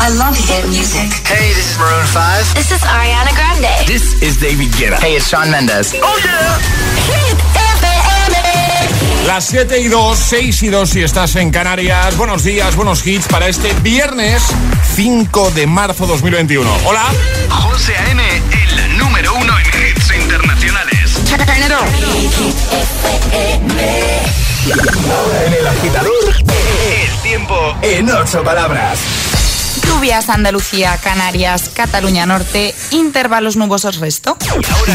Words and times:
I 0.00 0.10
love 0.10 0.36
hit 0.36 0.64
music. 0.68 1.10
Hey, 1.26 1.52
this 1.54 1.72
is 1.72 1.78
Maroon 1.78 2.06
5. 2.06 2.54
This 2.54 2.70
is 2.70 2.80
Ariana 2.82 3.34
Grande. 3.34 3.86
This 3.86 4.22
is 4.22 4.40
David 4.40 4.70
Guetta. 4.78 4.98
Hey, 5.00 5.16
it's 5.16 5.28
Sean 5.28 5.50
Mendes. 5.50 5.92
Oh 6.00 6.18
yeah. 6.22 6.58
Hit 7.10 7.38
FM. 7.76 9.26
Las 9.26 9.44
7 9.46 9.80
y 9.80 9.88
2, 9.88 10.18
6 10.18 10.62
y 10.62 10.68
2 10.68 10.88
si 10.88 11.02
estás 11.02 11.36
en 11.36 11.50
Canarias. 11.50 12.16
Buenos 12.16 12.44
días, 12.44 12.76
buenos 12.76 13.06
hits 13.06 13.26
para 13.26 13.48
este 13.48 13.72
viernes 13.82 14.42
5 14.94 15.50
de 15.50 15.66
marzo 15.66 16.06
2021. 16.06 16.70
Hola. 16.86 17.04
José 17.50 17.96
A.M., 17.96 18.22
el 18.78 18.98
número 18.98 19.34
uno 19.34 19.52
en 19.58 19.66
hits 19.66 20.14
internacionales. 20.14 21.20
En 25.46 25.52
el 25.52 25.66
agitador, 25.66 26.34
el 26.38 27.18
tiempo 27.22 27.76
en 27.82 28.10
ocho 28.10 28.42
palabras. 28.42 29.27
Lluvias 29.88 30.28
Andalucía, 30.28 30.96
Canarias, 31.02 31.70
Cataluña 31.74 32.26
Norte, 32.26 32.74
intervalos 32.90 33.56
nubosos 33.56 33.98
resto. 33.98 34.36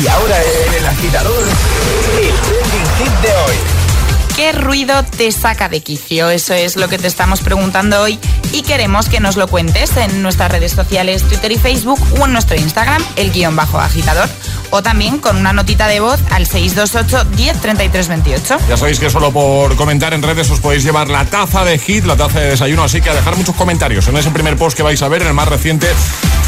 Y 0.02 0.08
ahora 0.08 0.38
en 0.68 0.74
el 0.76 0.86
agitador, 0.86 1.44
el 1.44 2.34
trending 2.42 2.96
hit 2.98 3.22
de 3.22 3.32
hoy. 3.32 3.56
¿Qué 4.36 4.52
ruido 4.52 5.04
te 5.04 5.32
saca 5.32 5.70
de 5.70 5.82
quicio? 5.82 6.30
Eso 6.30 6.54
es 6.54 6.76
lo 6.76 6.88
que 6.88 6.98
te 6.98 7.08
estamos 7.08 7.42
preguntando 7.42 8.02
hoy 8.02 8.20
y 8.52 8.64
queremos 8.64 9.10
que 9.10 9.20
nos 9.20 9.36
lo 9.36 9.48
cuentes 9.48 9.96
en 9.98 10.24
nuestras 10.24 10.52
redes 10.52 10.72
sociales, 10.72 11.24
Twitter 11.24 11.52
y 11.52 11.58
Facebook 11.58 12.00
o 12.20 12.26
en 12.26 12.34
nuestro 12.34 12.56
Instagram, 12.56 13.04
el 13.16 13.32
guion 13.32 13.56
bajo 13.56 13.80
agitador 13.80 14.30
o 14.76 14.82
también 14.82 15.20
con 15.20 15.38
una 15.38 15.54
notita 15.54 15.88
de 15.88 16.00
voz 16.00 16.20
al 16.32 16.48
628 16.48 17.26
10 17.36 18.08
28. 18.10 18.58
Ya 18.68 18.76
sabéis 18.76 19.00
que 19.00 19.12
solo 19.12 19.32
por 19.32 19.76
comentar 19.76 20.16
en 20.16 20.24
redes 20.24 20.50
os 20.50 20.60
podéis 20.60 20.84
llevar 20.84 21.10
la 21.10 21.26
taza 21.26 21.64
de 21.64 21.78
hit, 21.78 22.06
la 22.06 22.16
taza 22.16 22.40
de 22.40 22.50
desayuno, 22.50 22.84
así 22.84 23.00
que 23.00 23.12
a 23.12 23.14
dejar 23.14 23.38
muchos 23.38 23.56
comentarios 23.56 24.08
en 24.08 24.18
ese 24.18 24.32
primer 24.32 24.58
post 24.58 24.76
que 24.76 24.82
vais 24.82 25.00
a 25.04 25.08
ver, 25.10 25.22
en 25.22 25.28
el 25.28 25.36
más 25.36 25.48
reciente, 25.48 25.88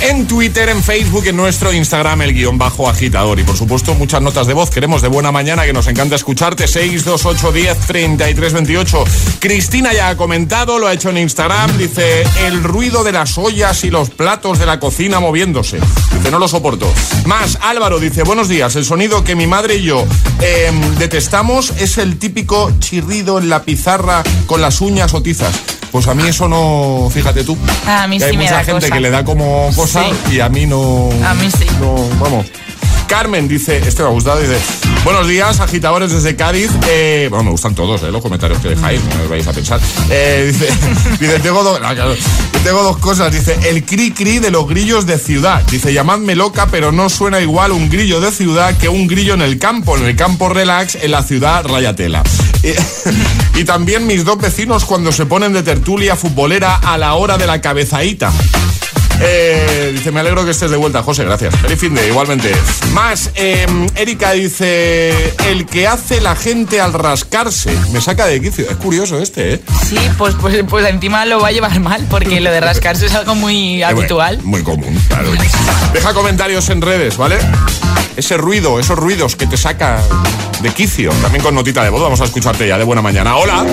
en 0.02 0.28
Twitter, 0.28 0.70
en 0.70 0.84
Facebook, 0.84 1.26
en 1.28 1.38
nuestro 1.38 1.72
Instagram, 1.72 2.24
el 2.24 2.34
guion 2.34 2.58
bajo 2.58 2.90
agitador. 2.90 3.40
Y 3.40 3.44
por 3.44 3.56
supuesto, 3.56 3.94
muchas 3.94 4.22
notas 4.22 4.48
de 4.48 4.54
voz. 4.54 4.70
Queremos 4.70 5.02
de 5.02 5.08
buena 5.08 5.32
mañana 5.32 5.64
que 5.64 5.74
nos 5.74 5.88
encanta 5.88 6.16
escucharte. 6.16 6.68
628 6.68 7.52
10 7.52 7.80
33 7.80 8.54
28. 8.54 9.04
Cristina 9.40 9.94
ya 9.94 10.10
ha 10.10 10.18
comentado, 10.18 10.80
lo 10.80 10.88
ha 10.88 10.94
hecho 10.94 11.10
en 11.10 11.18
Instagram. 11.20 11.78
Dice 11.78 12.24
el 12.46 12.64
ruido 12.64 13.04
de 13.04 13.14
las 13.14 13.38
ollas 13.38 13.84
y 13.84 13.90
los 13.90 14.10
platos 14.10 14.60
de 14.60 14.66
la 14.66 14.80
cocina 14.80 15.20
moviéndose. 15.20 15.80
Dice 16.12 16.32
no 16.32 16.40
lo 16.40 16.48
soporto. 16.48 16.92
Más, 17.26 17.58
Álvaro 17.62 18.00
dice 18.00 18.15
buenos 18.24 18.48
días. 18.48 18.76
El 18.76 18.86
sonido 18.86 19.24
que 19.24 19.36
mi 19.36 19.48
madre 19.48 19.76
y 19.76 19.84
yo 19.84 20.06
em, 20.42 20.96
detestamos 20.96 21.72
es 21.80 21.98
el 21.98 22.18
típico 22.18 22.72
chirrido 22.80 23.38
en 23.40 23.50
la 23.50 23.64
pizarra 23.64 24.24
con 24.48 24.62
las 24.62 24.82
uñas 24.82 25.14
o 25.14 25.22
tizas. 25.22 25.54
Pues 25.92 26.08
a 26.08 26.14
mí 26.14 26.28
eso 26.28 26.48
no, 26.48 27.10
fíjate 27.12 27.44
tú. 27.44 27.58
A 27.88 28.08
mí 28.08 28.18
que 28.18 28.26
sí 28.26 28.30
hay 28.32 28.38
me 28.38 28.44
mucha 28.44 28.56
da 28.58 28.64
gente 28.64 28.82
cosa. 28.82 28.94
que 28.94 29.00
le 29.02 29.10
da 29.10 29.24
como 29.24 29.70
cosa 29.76 30.04
Sí. 30.04 30.36
y 30.36 30.40
a 30.40 30.50
mí 30.50 30.66
no. 30.66 31.10
A 31.26 31.34
mí 31.36 31.50
sí. 31.52 31.66
No, 31.80 31.96
vamos. 32.20 32.46
Carmen 33.08 33.48
dice, 33.48 33.78
este 33.78 34.02
me 34.02 34.10
ha 34.10 34.12
gustado, 34.12 34.40
dice, 34.40 34.58
buenos 35.04 35.28
días, 35.28 35.60
agitadores 35.60 36.12
desde 36.12 36.36
Cádiz. 36.36 36.72
Eh, 36.88 37.28
bueno, 37.30 37.46
me 37.46 37.52
gustan 37.52 37.76
todos, 37.76 38.04
eh, 38.04 38.12
los 38.12 38.22
comentarios 38.22 38.60
que 38.60 38.70
dejáis, 38.70 39.02
no 39.04 39.24
os 39.24 39.30
vais 39.30 39.48
a 39.48 39.54
pensar. 39.54 39.80
Eh, 40.10 40.52
dice, 40.52 40.68
dice 41.20 41.36
ah, 41.38 41.42
tengo 42.66 42.82
dos 42.82 42.98
cosas. 42.98 43.32
Dice, 43.32 43.58
el 43.70 43.86
cri 43.86 44.12
cri 44.12 44.40
de 44.40 44.50
los 44.50 44.68
grillos 44.68 45.06
de 45.06 45.20
ciudad. 45.20 45.62
Dice, 45.70 45.94
llamadme 45.94 46.36
loca, 46.36 46.68
pero 46.72 46.92
no 46.92 47.10
suena 47.10 47.40
igual 47.40 47.72
un 47.72 47.90
grillo 47.90 48.20
de 48.20 48.32
ciudad 48.32 48.76
que 48.78 48.90
un 48.90 49.08
grillo 49.08 49.36
en 49.36 49.44
el 49.44 49.60
campo. 49.60 49.96
En 49.98 50.06
el 50.06 50.16
campo 50.16 50.50
relax, 50.50 50.96
en 50.96 51.12
la 51.12 51.22
ciudad 51.22 51.64
rayatela. 51.66 52.24
Y, 53.56 53.64
también 53.64 54.06
mis 54.06 54.26
dos 54.26 54.38
vecinos 54.38 54.84
cuando 54.84 55.12
se 55.12 55.26
ponen 55.26 55.54
de 55.54 55.64
tertulia 55.64 56.16
futbolera 56.16 56.76
a 56.76 56.98
la 56.98 57.14
hora 57.14 57.38
de 57.38 57.48
la 57.48 57.62
cabezadita. 57.62 58.34
Eh, 59.22 59.92
dice, 59.94 60.12
me 60.12 60.20
alegro 60.20 60.44
que 60.46 60.52
estés 60.52 60.70
de 60.70 60.78
vuelta, 60.78 61.02
José, 61.04 61.24
gracias. 61.24 61.56
Feliz 61.56 61.80
fin 61.80 61.94
de, 61.96 62.08
igualmente. 62.08 62.52
Más, 62.94 63.32
eh, 63.36 63.66
Erika 63.96 64.32
dice, 64.34 65.34
el 65.50 65.66
que 65.66 65.88
hace 65.88 66.22
la 66.22 66.36
gente 66.36 66.82
al 66.82 66.94
rascarse. 66.94 67.76
Me 67.92 68.02
saca 68.02 68.26
de 68.26 68.42
quicio. 68.42 68.70
Es 68.70 68.78
curioso 68.78 69.20
este, 69.20 69.56
¿eh? 69.56 69.62
Sí, 69.88 69.98
pues, 70.18 70.36
pues, 70.40 70.64
pues 70.68 70.86
encima 70.88 71.26
lo 71.26 71.40
va 71.40 71.50
a 71.50 71.52
llevar 71.52 71.80
mal 71.80 72.06
porque 72.10 72.42
lo 72.42 72.52
de 72.52 72.60
rascarse 72.60 73.06
es 73.06 73.16
algo 73.16 73.36
muy 73.36 73.66
Eh, 73.76 73.84
bueno, 73.84 74.00
habitual. 74.00 74.40
Muy 74.44 74.64
común, 74.64 75.00
claro. 75.08 75.30
Deja 75.94 76.14
comentarios 76.14 76.70
en 76.70 76.82
redes, 76.82 77.18
¿vale? 77.18 77.38
Ese 78.16 78.38
ruido, 78.38 78.80
esos 78.80 78.98
ruidos 78.98 79.36
que 79.36 79.48
te 79.48 79.58
saca 79.58 80.02
de 80.62 80.70
quicio. 80.72 81.12
También 81.22 81.44
con 81.44 81.54
notita 81.54 81.84
de 81.84 81.90
voz, 81.90 82.02
vamos 82.02 82.22
a 82.22 82.26
escucharte 82.26 82.68
ya 82.68 82.78
de 82.78 82.84
buena 82.84 83.02
mañana. 83.02 83.36
Hola, 83.36 83.66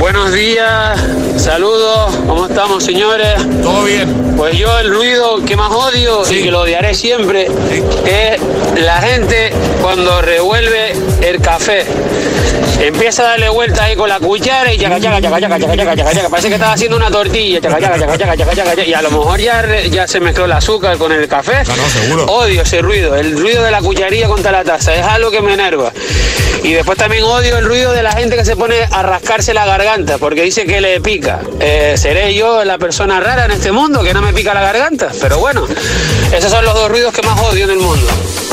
Buenos 0.00 0.32
días, 0.32 0.98
saludos, 1.36 2.16
¿cómo 2.26 2.46
estamos 2.46 2.82
señores? 2.82 3.34
¿todo 3.62 3.84
bien? 3.84 4.34
Pues 4.36 4.56
yo 4.56 4.78
el 4.78 4.88
ruido 4.90 5.44
que 5.44 5.56
más 5.56 5.70
odio 5.70 6.24
Sí. 6.24 6.36
y 6.36 6.42
que 6.44 6.50
lo 6.50 6.62
odiaré 6.62 6.94
siempre 6.94 7.46
Sí. 7.70 7.82
es 8.06 8.40
la 8.82 8.96
gente 9.02 9.52
cuando 9.82 10.22
revuelve 10.22 10.94
el 11.20 11.40
café. 11.40 11.84
Empieza 12.80 13.22
a 13.22 13.26
darle 13.30 13.48
vuelta 13.50 13.84
ahí 13.84 13.96
con 13.96 14.08
la 14.08 14.18
cuchara 14.18 14.72
y 14.72 14.78
chaca. 14.78 14.98
Parece 16.30 16.48
que 16.48 16.54
estás 16.54 16.74
haciendo 16.74 16.96
una 16.96 17.10
tortilla, 17.10 17.60
chaca, 17.60 17.80
chaca, 17.80 17.98
chaca, 17.98 18.18
chaca, 18.18 18.36
chaca, 18.36 18.54
chaca. 18.54 18.84
y 18.84 18.94
a 18.94 19.02
lo 19.02 19.10
mejor 19.10 19.38
ya, 19.38 19.82
ya 19.90 20.08
se 20.08 20.20
mezcló 20.20 20.46
el 20.46 20.52
azúcar 20.52 20.96
con 20.96 21.12
el 21.12 21.28
café. 21.28 21.62
Claro, 21.64 21.82
seguro. 21.90 22.26
Odio 22.26 22.62
ese 22.62 22.80
ruido, 22.80 23.16
el 23.16 23.38
ruido 23.38 23.62
de 23.62 23.70
la 23.70 23.80
cucharilla 23.80 24.28
contra 24.28 24.50
la 24.50 24.64
taza, 24.64 24.94
es 24.94 25.02
algo 25.02 25.30
que 25.30 25.42
me 25.42 25.54
enerva. 25.54 25.92
Y 26.62 26.72
después 26.72 26.98
también 26.98 27.24
odio 27.24 27.58
el 27.58 27.64
ruido 27.64 27.92
de 27.92 28.02
la 28.02 28.12
gente 28.12 28.36
que 28.36 28.44
se 28.44 28.56
pone 28.56 28.76
a 28.90 29.02
rascarse 29.02 29.54
la 29.54 29.64
garganta 29.64 30.18
porque 30.18 30.42
dice 30.42 30.66
que 30.66 30.80
le 30.80 31.00
pica. 31.00 31.40
Eh, 31.58 31.94
¿Seré 31.96 32.34
yo 32.34 32.64
la 32.64 32.78
persona 32.78 33.20
rara 33.20 33.46
en 33.46 33.52
este 33.52 33.72
mundo 33.72 34.02
que 34.02 34.12
no 34.12 34.20
me 34.22 34.32
pica 34.32 34.52
la 34.54 34.60
garganta? 34.62 35.10
Pero 35.20 35.38
bueno, 35.38 35.66
esos 36.32 36.50
son 36.50 36.64
los 36.64 36.74
dos 36.74 36.90
ruidos 36.90 37.14
que 37.14 37.22
más 37.22 37.38
odio 37.40 37.64
en 37.64 37.70
el 37.70 37.78
mundo. 37.78 38.06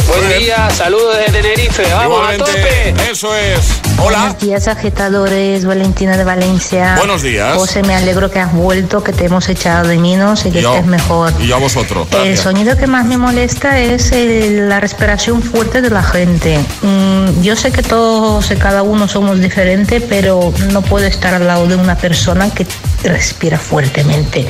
Buen 0.07 0.39
día, 0.39 0.69
saludos 0.71 1.17
desde 1.17 1.41
Tenerife, 1.41 1.83
vamos 1.93 2.27
a 2.27 2.37
tope. 2.37 2.93
Eso 3.09 3.35
es. 3.35 3.86
Hola. 3.99 4.19
Buenos 4.19 4.39
días, 4.39 4.67
agitadores. 4.67 5.65
Valentina 5.65 6.15
de 6.17 6.23
Valencia. 6.23 6.95
Buenos 6.97 7.23
días. 7.23 7.55
José, 7.57 7.81
me 7.83 7.95
alegro 7.95 8.29
que 8.29 8.39
has 8.39 8.53
vuelto, 8.53 9.03
que 9.03 9.11
te 9.11 9.25
hemos 9.25 9.49
echado 9.49 9.87
de 9.87 9.97
menos 9.97 10.45
y 10.45 10.51
que 10.51 10.61
yo. 10.61 10.73
estés 10.75 10.85
mejor. 10.87 11.33
Y 11.39 11.47
yo 11.47 11.55
a 11.55 11.59
vosotros. 11.59 12.07
El 12.11 12.17
gracias. 12.19 12.39
sonido 12.41 12.77
que 12.77 12.85
más 12.87 13.05
me 13.05 13.17
molesta 13.17 13.79
es 13.79 14.11
el- 14.11 14.69
la 14.69 14.79
respiración 14.79 15.41
fuerte 15.41 15.81
de 15.81 15.89
la 15.89 16.03
gente. 16.03 16.59
Mm, 16.83 17.41
yo 17.41 17.55
sé 17.55 17.71
que 17.71 17.81
todos 17.81 18.49
y 18.51 18.55
cada 18.55 18.83
uno 18.83 19.07
somos 19.07 19.39
diferentes, 19.39 20.03
pero 20.07 20.53
no 20.71 20.81
puedo 20.83 21.05
estar 21.07 21.33
al 21.33 21.47
lado 21.47 21.65
de 21.67 21.75
una 21.75 21.95
persona 21.95 22.49
que 22.53 22.67
respira 23.03 23.57
fuertemente. 23.57 24.45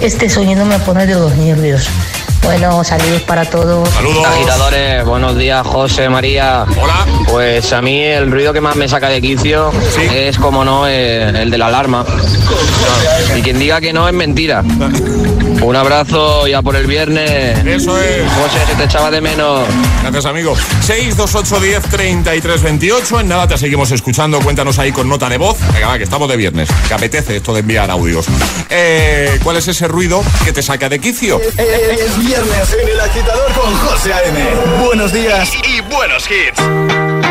Este 0.00 0.28
sonido 0.28 0.64
me 0.66 0.78
pone 0.80 1.06
de 1.06 1.14
los 1.14 1.34
nervios. 1.36 1.88
Bueno, 2.42 2.84
saludos 2.84 3.22
para 3.22 3.46
todos. 3.46 3.88
Saludos. 3.88 4.26
Agitadores, 4.26 5.02
buenos 5.06 5.34
días, 5.38 5.66
José, 5.66 6.10
María. 6.10 6.66
Hola. 6.78 7.06
Pues 7.26 7.72
a 7.72 7.80
mí 7.80 8.02
el 8.02 8.30
ruido 8.30 8.52
que 8.52 8.60
más 8.60 8.73
me 8.76 8.88
saca 8.88 9.08
de 9.08 9.20
quicio 9.20 9.70
Sí. 9.94 10.02
es, 10.12 10.38
como 10.38 10.64
no, 10.64 10.86
eh, 10.88 11.28
el 11.42 11.50
de 11.50 11.58
la 11.58 11.66
alarma. 11.66 12.04
Y 13.36 13.42
quien 13.42 13.58
diga 13.58 13.80
que 13.80 13.92
no 13.92 14.08
es 14.08 14.14
mentira. 14.14 14.62
Un 15.60 15.76
abrazo 15.76 16.46
ya 16.46 16.60
por 16.62 16.76
el 16.76 16.86
viernes. 16.86 17.64
Eso 17.64 17.98
es. 17.98 18.22
José, 18.32 18.66
se 18.66 18.74
te 18.74 18.84
echaba 18.84 19.10
de 19.10 19.20
menos. 19.20 19.66
Gracias, 20.02 20.26
amigo. 20.26 20.54
628 20.82 21.60
10 21.60 21.82
33 21.84 22.62
28. 22.62 23.20
En 23.20 23.28
nada 23.28 23.46
te 23.48 23.56
seguimos 23.56 23.90
escuchando. 23.90 24.40
Cuéntanos 24.40 24.78
ahí 24.78 24.92
con 24.92 25.08
nota 25.08 25.28
de 25.28 25.38
voz. 25.38 25.56
Venga, 25.72 25.88
va, 25.88 25.98
que 25.98 26.04
estamos 26.04 26.28
de 26.28 26.36
viernes. 26.36 26.68
Que 26.88 26.94
apetece 26.94 27.36
esto 27.36 27.54
de 27.54 27.60
enviar 27.60 27.90
audios. 27.90 28.26
Eh, 28.68 29.38
¿Cuál 29.42 29.56
es 29.56 29.68
ese 29.68 29.88
ruido 29.88 30.22
que 30.44 30.52
te 30.52 30.62
saca 30.62 30.88
de 30.88 30.98
quicio? 30.98 31.40
Es 31.40 32.18
viernes 32.18 32.76
en 32.82 32.88
el 32.88 33.00
agitador 33.00 33.52
con 33.52 33.72
José 33.74 34.12
A.M. 34.12 34.38
Buenos 34.84 35.12
días. 35.12 35.50
Y 35.66 35.80
buenos 35.92 36.24
hits. 36.30 37.23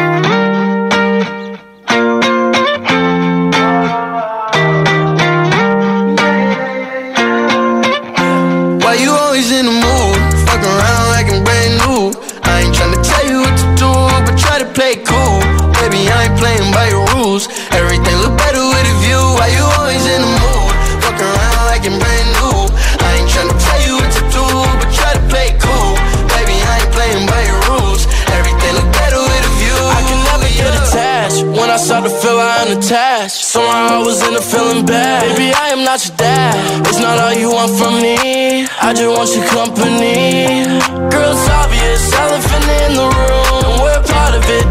In 34.34 34.40
a 34.40 34.42
feeling 34.42 34.86
bad. 34.86 35.22
Baby, 35.22 35.54
I 35.54 35.70
am 35.70 35.84
not 35.84 36.00
your 36.06 36.16
dad. 36.18 36.88
It's 36.88 37.00
not 37.00 37.20
all 37.20 37.34
you 37.34 37.52
want 37.52 37.72
from 37.78 38.02
me. 38.02 38.66
I 38.82 38.94
just 38.94 39.10
want 39.16 39.30
your 39.36 39.46
company. 39.54 40.66
Girl, 41.12 41.34
it's 41.38 41.50
obvious, 41.62 42.02
elephant 42.14 42.68
in 42.82 42.92
the 42.98 43.08
room. 43.14 43.74
We're 43.84 44.04
part 44.10 44.34
of 44.34 44.46
it. 44.58 44.63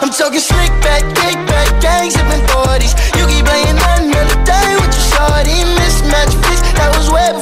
I'm 0.00 0.10
talking 0.10 0.40
slick 0.40 0.72
back, 0.80 1.02
big 1.14 1.36
back, 1.46 1.68
gang 1.82 2.10
zipping 2.10 2.44
40s. 2.54 2.94
You 3.18 3.26
keep 3.26 3.44
playing 3.44 3.76
nothing 3.76 4.10
the 4.30 4.38
day 4.46 4.68
with 4.80 4.92
your 4.94 5.06
shorty. 5.12 5.58
Mismatch 5.76 6.32
fits, 6.46 6.62
that 6.78 6.94
was 6.96 7.10
web 7.10 7.41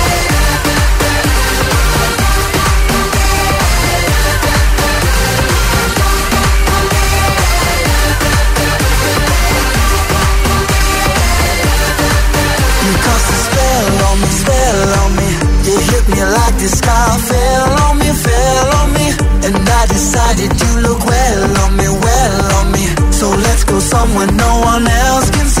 Me 16.11 16.21
like 16.23 16.55
the 16.59 16.69
sky 16.79 17.17
fell 17.29 17.71
on 17.85 17.97
me, 17.99 18.09
fell 18.25 18.67
on 18.79 18.87
me. 18.97 19.07
And 19.47 19.55
I 19.79 19.83
decided 19.87 20.51
you 20.61 20.71
look 20.85 21.01
well 21.05 21.57
on 21.63 21.71
me, 21.79 21.87
well 21.87 22.45
on 22.59 22.71
me. 22.75 22.85
So 23.11 23.29
let's 23.29 23.63
go 23.63 23.79
somewhere 23.79 24.27
no 24.27 24.51
one 24.71 24.85
else 24.87 25.29
can 25.31 25.47
see 25.47 25.60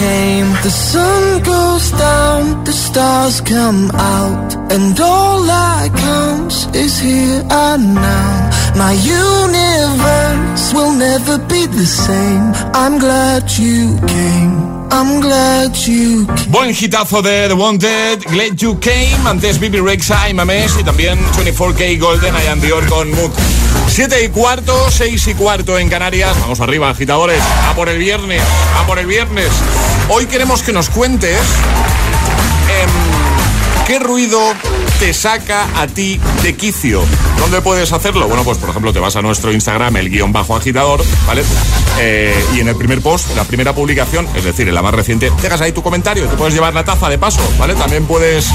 Came. 0.00 0.48
The 0.62 0.70
sun 0.70 1.42
goes 1.42 1.90
down, 1.92 2.64
the 2.64 2.72
stars 2.72 3.40
come 3.40 3.90
out, 3.92 4.54
and 4.72 4.98
all 5.00 5.42
that 5.44 5.90
counts 5.94 6.66
is 6.74 6.98
here 6.98 7.42
and 7.50 7.94
now. 7.94 8.50
My 8.76 8.92
universe 8.92 10.72
will 10.72 10.92
never 10.92 11.38
be 11.38 11.66
the 11.66 11.86
same. 11.86 12.52
I'm 12.74 12.98
glad 12.98 13.50
you 13.58 13.98
came. 14.06 14.54
I'm 14.90 15.20
glad 15.20 15.76
you 15.86 16.26
came. 16.26 16.50
Buen 16.50 16.74
hitazo 16.74 17.22
de 17.22 17.48
The 17.48 17.54
Wanted, 17.54 18.24
Glad 18.24 18.56
You 18.58 18.78
Came, 18.78 19.16
antes 19.26 19.58
Bibi 19.58 19.80
Rexa 19.80 20.28
y 20.28 20.34
Mames 20.34 20.76
y 20.78 20.84
también 20.84 21.18
24K 21.36 21.98
Golden, 21.98 22.34
I 22.34 22.48
Am 22.48 22.60
Dior 22.60 22.86
con 22.88 23.10
Mood. 23.10 23.30
7 23.92 24.24
y 24.24 24.28
cuarto, 24.30 24.90
6 24.90 25.26
y 25.26 25.34
cuarto 25.34 25.78
en 25.78 25.90
Canarias. 25.90 26.34
Vamos 26.40 26.60
arriba, 26.60 26.88
agitadores. 26.88 27.42
A 27.68 27.74
por 27.74 27.90
el 27.90 27.98
viernes, 27.98 28.42
a 28.78 28.86
por 28.86 28.98
el 28.98 29.04
viernes. 29.04 29.50
Hoy 30.08 30.24
queremos 30.24 30.62
que 30.62 30.72
nos 30.72 30.88
cuentes 30.88 31.38
em, 32.80 33.86
qué 33.86 33.98
ruido 33.98 34.40
te 34.98 35.12
saca 35.12 35.66
a 35.78 35.86
ti 35.88 36.18
de 36.42 36.56
quicio. 36.56 37.02
¿Dónde 37.36 37.60
puedes 37.60 37.92
hacerlo? 37.92 38.28
Bueno, 38.28 38.44
pues 38.44 38.56
por 38.56 38.70
ejemplo 38.70 38.94
te 38.94 38.98
vas 38.98 39.14
a 39.16 39.20
nuestro 39.20 39.52
Instagram, 39.52 39.94
el 39.98 40.08
guion 40.08 40.32
bajo 40.32 40.56
agitador, 40.56 41.04
¿vale? 41.26 41.44
Eh, 42.00 42.34
y 42.54 42.60
en 42.60 42.68
el 42.68 42.76
primer 42.76 43.00
post, 43.00 43.34
la 43.36 43.44
primera 43.44 43.74
publicación, 43.74 44.28
es 44.34 44.44
decir, 44.44 44.68
en 44.68 44.74
la 44.74 44.82
más 44.82 44.94
reciente, 44.94 45.30
dejas 45.40 45.60
ahí 45.60 45.72
tu 45.72 45.82
comentario, 45.82 46.26
te 46.26 46.36
puedes 46.36 46.54
llevar 46.54 46.74
la 46.74 46.84
taza 46.84 47.08
de 47.08 47.18
paso, 47.18 47.40
¿vale? 47.58 47.74
También 47.74 48.06
puedes 48.06 48.48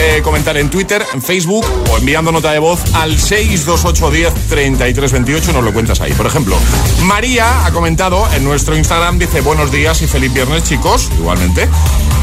eh, 0.00 0.20
comentar 0.22 0.56
en 0.56 0.70
Twitter, 0.70 1.04
en 1.14 1.22
Facebook 1.22 1.66
o 1.90 1.98
enviando 1.98 2.32
nota 2.32 2.52
de 2.52 2.58
voz 2.58 2.80
al 2.94 3.18
62810 3.18 4.48
3328 4.48 5.52
nos 5.52 5.64
lo 5.64 5.72
cuentas 5.72 6.00
ahí. 6.00 6.12
Por 6.12 6.26
ejemplo, 6.26 6.56
María 7.02 7.64
ha 7.64 7.72
comentado 7.72 8.28
en 8.32 8.44
nuestro 8.44 8.76
Instagram, 8.76 9.18
dice 9.18 9.40
buenos 9.40 9.70
días 9.70 10.02
y 10.02 10.06
feliz 10.06 10.32
viernes 10.32 10.64
chicos, 10.64 11.10
igualmente. 11.18 11.68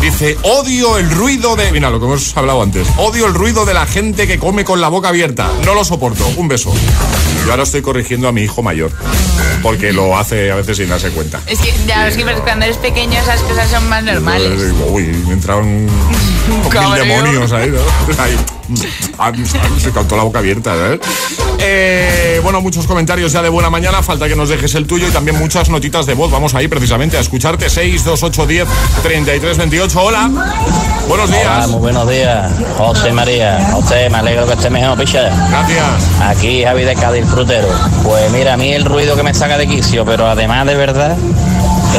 Dice, 0.02 0.38
odio 0.44 0.98
el 0.98 1.10
ruido 1.10 1.56
de... 1.56 1.72
Mira, 1.72 1.90
lo 1.90 2.00
que 2.00 2.06
hemos 2.06 2.38
hablado 2.38 2.62
antes. 2.62 2.88
Odio 2.98 3.26
el 3.26 3.34
ruido 3.34 3.66
de 3.66 3.74
la 3.74 3.88
gente 3.88 4.28
que 4.28 4.38
come 4.38 4.64
con 4.64 4.80
la 4.80 4.90
boca 4.90 5.10
abierta. 5.10 5.50
No 5.66 5.74
lo 5.74 5.84
soporto. 5.84 6.26
Un 6.38 6.48
beso. 6.48 6.72
Yo 7.46 7.52
ahora 7.52 7.64
estoy 7.64 7.82
corrigiendo 7.82 8.28
a 8.28 8.32
mi 8.32 8.42
hijo 8.44 8.62
mayor. 8.62 8.92
Porque 9.62 9.92
lo 9.92 10.18
hace 10.18 10.52
a 10.52 10.56
veces 10.56 10.78
sin 10.78 10.90
darse 10.90 11.10
cuenta. 11.10 11.42
Es 11.48 11.60
que 11.60 11.74
ya, 11.88 12.08
es 12.08 12.16
que 12.16 12.24
cuando 12.24 12.66
eres 12.66 12.78
pequeño 12.78 13.20
esas 13.20 13.42
cosas 13.42 13.70
son 13.70 13.88
más 13.90 14.04
normales. 14.04 14.74
Uy, 14.90 15.04
me 15.28 15.34
entraron 15.34 15.86
mil 16.48 16.94
demonios 16.96 17.52
ahí, 17.52 17.70
¿no? 17.70 17.78
Ahí, 18.24 18.36
ah, 19.18 19.32
se 19.82 19.92
cantó 19.92 20.18
la 20.18 20.24
boca 20.24 20.40
abierta, 20.40 20.74
¿eh? 20.76 21.00
Eh, 21.60 22.40
Bueno, 22.44 22.62
muchos 22.62 22.86
comentarios 22.86 23.32
ya 23.32 23.42
de 23.42 23.50
buena 23.50 23.70
mañana. 23.70 24.04
Falta 24.04 24.28
que 24.28 24.36
nos 24.36 24.50
dejes 24.50 24.76
el 24.76 24.86
tuyo 24.86 25.08
y 25.08 25.12
también 25.12 25.38
muchas 25.38 25.70
notitas 25.70 26.06
de 26.06 26.14
voz. 26.14 26.32
Vamos 26.32 26.54
ahí 26.54 26.68
precisamente 26.68 27.18
a 27.18 27.22
escucharte. 27.22 27.70
6, 27.70 28.04
2, 28.04 28.24
8, 28.24 28.46
10, 28.46 28.68
33, 29.04 29.58
28. 29.58 30.02
Hola. 30.02 30.30
Buenos 31.08 31.30
días. 31.30 31.46
Hola, 31.46 31.68
muy 31.68 31.80
buenos 31.80 32.10
días, 32.10 32.52
José 32.78 33.14
María. 33.14 33.70
José, 33.72 34.10
me 34.10 34.18
alegro 34.18 34.46
que 34.46 34.54
esté 34.54 34.70
mejor, 34.70 34.98
picha. 34.98 35.30
Gracias. 35.50 36.22
Aquí 36.22 36.64
Javi 36.64 36.84
de 36.84 36.96
Cádiz 36.96 37.26
Frutero. 37.26 37.70
Pues 38.04 38.30
mira, 38.32 38.54
a 38.54 38.58
mí 38.58 38.74
el 38.74 38.84
ruido 38.84 39.16
que 39.16 39.24
me 39.24 39.34
saca 39.34 39.47
de 39.56 39.68
quicio, 39.68 40.04
pero 40.04 40.28
además 40.28 40.66
de 40.66 40.76
verdad, 40.76 41.16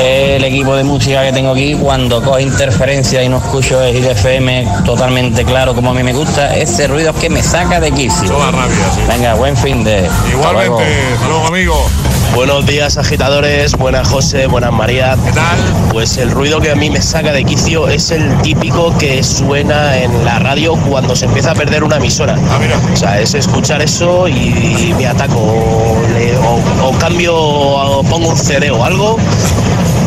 el 0.00 0.45
equipo 0.45 0.75
de 0.76 0.85
música 0.85 1.23
que 1.23 1.33
tengo 1.33 1.52
aquí, 1.52 1.75
cuando 1.75 2.21
coge 2.23 2.43
interferencia 2.43 3.23
y 3.23 3.28
no 3.28 3.38
escucho 3.38 3.81
el 3.81 4.05
FM 4.05 4.67
totalmente 4.85 5.45
claro 5.45 5.75
como 5.75 5.90
a 5.90 5.95
mí 5.95 6.02
me 6.02 6.12
gusta, 6.12 6.55
ese 6.57 6.88
ruido 6.88 7.11
es 7.11 7.17
que 7.17 7.31
me 7.31 7.43
saca 7.43 7.81
de 7.81 7.93
quicio. 7.93 8.28
Toda 8.28 8.50
rabia, 8.50 8.90
sí. 8.95 9.00
Venga, 9.09 9.35
buen 9.35 9.57
fin 9.57 9.85
de. 9.85 10.09
Igualmente. 10.31 10.69
luego. 10.69 10.81
Hasta 11.14 11.28
luego, 11.28 11.47
amigo. 11.47 11.90
Buenos 12.35 12.66
días 12.66 12.97
agitadores, 12.99 13.76
buenas 13.76 14.06
José, 14.08 14.47
buenas 14.47 14.73
María. 14.73 15.16
¿Qué 15.25 15.32
tal? 15.32 15.58
Pues 15.90 16.16
el 16.18 16.30
ruido 16.30 16.61
que 16.61 16.70
a 16.70 16.76
mí 16.76 16.88
me 16.88 17.02
saca 17.02 17.32
de 17.32 17.44
quicio 17.44 17.88
es 17.88 18.11
el 18.12 18.40
típico 18.42 18.97
que 18.97 19.23
suena 19.25 19.97
en 19.99 20.25
la 20.25 20.38
radio 20.38 20.75
cuando 20.88 21.16
se 21.16 21.25
empieza 21.25 21.50
a 21.50 21.54
perder 21.54 21.82
una 21.82 21.97
emisora. 21.97 22.37
Ah, 22.50 22.58
mira. 22.61 22.76
O 22.92 22.97
sea, 22.97 23.20
es 23.20 23.35
escuchar 23.35 23.82
eso 23.82 24.28
y 24.28 24.94
me 24.97 25.06
ataco. 25.06 25.38
O, 25.40 26.02
le- 26.14 26.37
o- 26.37 26.88
o 26.88 26.99
cambio, 26.99 27.35
o 27.37 28.04
pongo 28.04 28.28
un 28.28 28.37
CD 28.37 28.70
o 28.70 28.85
algo, 28.85 29.16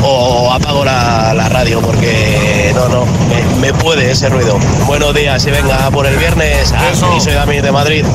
o 0.03 0.51
apago 0.51 0.84
la, 0.86 1.34
la 1.34 1.50
radio 1.50 1.81
porque 1.81 2.72
no, 2.75 2.89
no, 2.89 3.05
me, 3.05 3.67
me 3.67 3.74
puede 3.74 4.12
ese 4.12 4.29
ruido. 4.29 4.58
Buenos 4.86 5.13
días 5.13 5.46
y 5.46 5.51
venga 5.51 5.89
por 5.91 6.05
el 6.05 6.15
viernes. 6.17 6.74
Ah, 6.75 6.89
Eso. 6.91 7.15
y 7.15 7.22
soy 7.22 7.34
Dami 7.34 7.62
de 7.62 7.72
Madrid. 7.72 8.05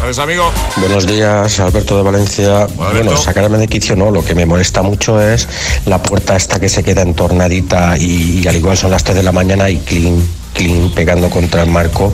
¿Sabes, 0.00 0.18
amigo? 0.18 0.50
Buenos 0.76 1.06
días, 1.06 1.60
Alberto 1.60 1.96
de 1.96 2.02
Valencia. 2.02 2.66
Bueno, 2.76 3.16
sacarme 3.16 3.58
de 3.58 3.68
quicio 3.68 3.96
no, 3.96 4.10
lo 4.10 4.24
que 4.24 4.34
me 4.34 4.46
molesta 4.46 4.82
mucho 4.82 5.20
es 5.20 5.46
la 5.84 6.02
puerta 6.02 6.36
esta 6.36 6.58
que 6.58 6.68
se 6.68 6.82
queda 6.82 7.02
entornadita 7.02 7.96
y, 7.98 8.40
y 8.42 8.48
al 8.48 8.56
igual 8.56 8.76
son 8.78 8.90
las 8.92 9.04
3 9.04 9.16
de 9.18 9.22
la 9.22 9.32
mañana 9.32 9.68
y 9.68 9.76
clean, 9.78 10.22
clean, 10.52 10.90
pegando 10.90 11.30
contra 11.30 11.62
el 11.62 11.70
marco. 11.70 12.12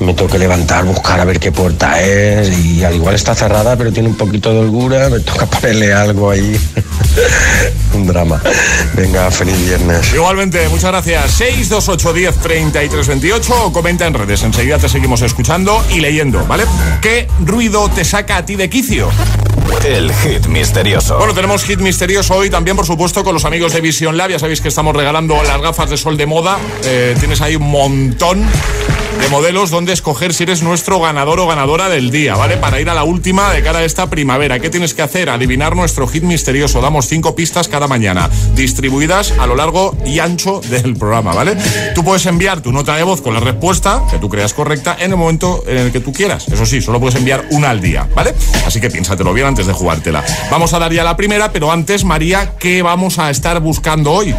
Me 0.00 0.14
tengo 0.14 0.30
que 0.30 0.38
levantar, 0.38 0.84
buscar 0.84 1.20
a 1.20 1.24
ver 1.24 1.40
qué 1.40 1.52
puerta 1.52 2.00
es 2.02 2.56
y 2.58 2.84
al 2.84 2.94
igual 2.94 3.14
está 3.14 3.34
cerrada 3.34 3.76
pero 3.76 3.92
tiene 3.92 4.08
un 4.08 4.16
poquito 4.16 4.52
de 4.52 4.60
holgura, 4.60 5.08
me 5.08 5.20
toca 5.20 5.46
ponerle 5.60 5.92
algo 5.92 6.30
ahí. 6.30 6.58
un 7.94 8.06
drama. 8.06 8.40
Venga, 8.94 9.30
feliz 9.30 9.58
viernes. 9.66 10.12
Igualmente, 10.12 10.68
muchas 10.68 10.90
gracias. 10.90 11.32
628 11.32 12.12
10 12.12 12.36
33 12.36 13.06
28 13.06 13.64
o 13.64 13.72
comenta 13.72 14.06
en 14.06 14.14
redes. 14.14 14.42
Enseguida 14.42 14.78
te 14.78 14.88
seguimos 14.88 15.22
escuchando 15.22 15.84
y 15.90 16.00
leyendo, 16.00 16.44
¿vale? 16.46 16.64
¿Qué 17.00 17.28
ruido 17.40 17.88
te 17.88 18.04
saca 18.04 18.38
a 18.38 18.44
ti 18.44 18.56
de 18.56 18.68
quicio? 18.68 19.10
El 19.84 20.12
hit 20.12 20.46
misterioso. 20.46 21.16
Bueno, 21.16 21.34
tenemos 21.34 21.64
hit 21.64 21.80
misterioso 21.80 22.34
hoy 22.34 22.50
también, 22.50 22.76
por 22.76 22.86
supuesto, 22.86 23.22
con 23.22 23.34
los 23.34 23.44
amigos 23.44 23.72
de 23.72 23.80
Vision 23.80 24.16
Lab. 24.16 24.30
Ya 24.30 24.38
sabéis 24.38 24.60
que 24.60 24.68
estamos 24.68 24.94
regalando 24.94 25.40
las 25.42 25.60
gafas 25.60 25.90
de 25.90 25.96
sol 25.96 26.16
de 26.16 26.26
moda. 26.26 26.58
Eh, 26.84 27.14
tienes 27.18 27.40
ahí 27.40 27.56
un 27.56 27.70
montón. 27.76 28.46
de 29.20 29.28
modelos 29.28 29.70
donde 29.70 29.94
escoger 29.94 30.34
si 30.34 30.42
eres 30.42 30.62
nuestro 30.62 31.00
ganador 31.00 31.40
o 31.40 31.46
ganadora 31.46 31.88
del 31.88 32.10
día, 32.10 32.36
¿vale? 32.36 32.58
Para 32.58 32.80
ir 32.80 32.90
a 32.90 32.94
la 32.94 33.02
última 33.02 33.50
de 33.52 33.62
cara 33.62 33.78
a 33.78 33.84
esta 33.84 34.10
primavera. 34.10 34.58
¿Qué 34.58 34.68
tienes 34.68 34.92
que 34.92 35.00
hacer? 35.00 35.30
Adivinar 35.30 35.74
nuestro 35.74 36.06
hit 36.06 36.22
misterioso. 36.22 36.82
Damos 36.82 37.06
cinco 37.06 37.34
pistas 37.34 37.66
cada 37.66 37.86
mañana, 37.86 38.28
distribuidas 38.54 39.32
a 39.38 39.46
lo 39.46 39.56
largo 39.56 39.96
y 40.04 40.18
ancho 40.18 40.60
del 40.68 40.96
programa, 40.96 41.34
¿vale? 41.34 41.56
Tú 41.94 42.04
puedes 42.04 42.26
enviar 42.26 42.60
tu 42.60 42.72
nota 42.72 42.94
de 42.96 43.04
voz 43.04 43.22
con 43.22 43.32
la 43.32 43.40
respuesta 43.40 44.02
que 44.10 44.18
tú 44.18 44.28
creas 44.28 44.52
correcta 44.52 44.96
en 44.98 45.12
el 45.12 45.16
momento 45.16 45.64
en 45.66 45.78
el 45.78 45.92
que 45.92 46.00
tú 46.00 46.12
quieras. 46.12 46.46
Eso 46.48 46.66
sí, 46.66 46.82
solo 46.82 47.00
puedes 47.00 47.16
enviar 47.16 47.46
una 47.52 47.70
al 47.70 47.80
día, 47.80 48.06
¿vale? 48.14 48.34
Así 48.66 48.80
que 48.80 48.90
piénsatelo 48.90 49.32
bien 49.32 49.46
antes 49.46 49.66
de 49.66 49.72
jugártela. 49.72 50.22
Vamos 50.50 50.74
a 50.74 50.78
dar 50.78 50.92
ya 50.92 51.04
la 51.04 51.16
primera, 51.16 51.52
pero 51.52 51.72
antes, 51.72 52.04
María, 52.04 52.52
¿qué 52.58 52.82
vamos 52.82 53.18
a 53.18 53.30
estar 53.30 53.60
buscando 53.60 54.12
hoy? 54.12 54.34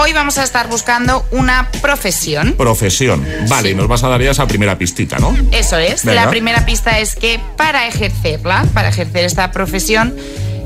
Hoy 0.00 0.12
vamos 0.12 0.38
a 0.38 0.44
estar 0.44 0.68
buscando 0.68 1.26
una 1.32 1.72
profesión. 1.82 2.52
Profesión. 2.52 3.26
Vale, 3.48 3.70
y 3.70 3.74
nos 3.74 3.88
vas 3.88 4.04
a 4.04 4.08
dar 4.08 4.22
ya 4.22 4.30
esa 4.30 4.46
primera 4.46 4.78
pistita, 4.78 5.18
¿no? 5.18 5.36
Eso 5.50 5.76
es. 5.76 6.04
Venga. 6.04 6.24
La 6.24 6.30
primera 6.30 6.64
pista 6.64 7.00
es 7.00 7.16
que 7.16 7.40
para 7.56 7.88
ejercerla, 7.88 8.64
para 8.74 8.90
ejercer 8.90 9.24
esta 9.24 9.50
profesión, 9.50 10.14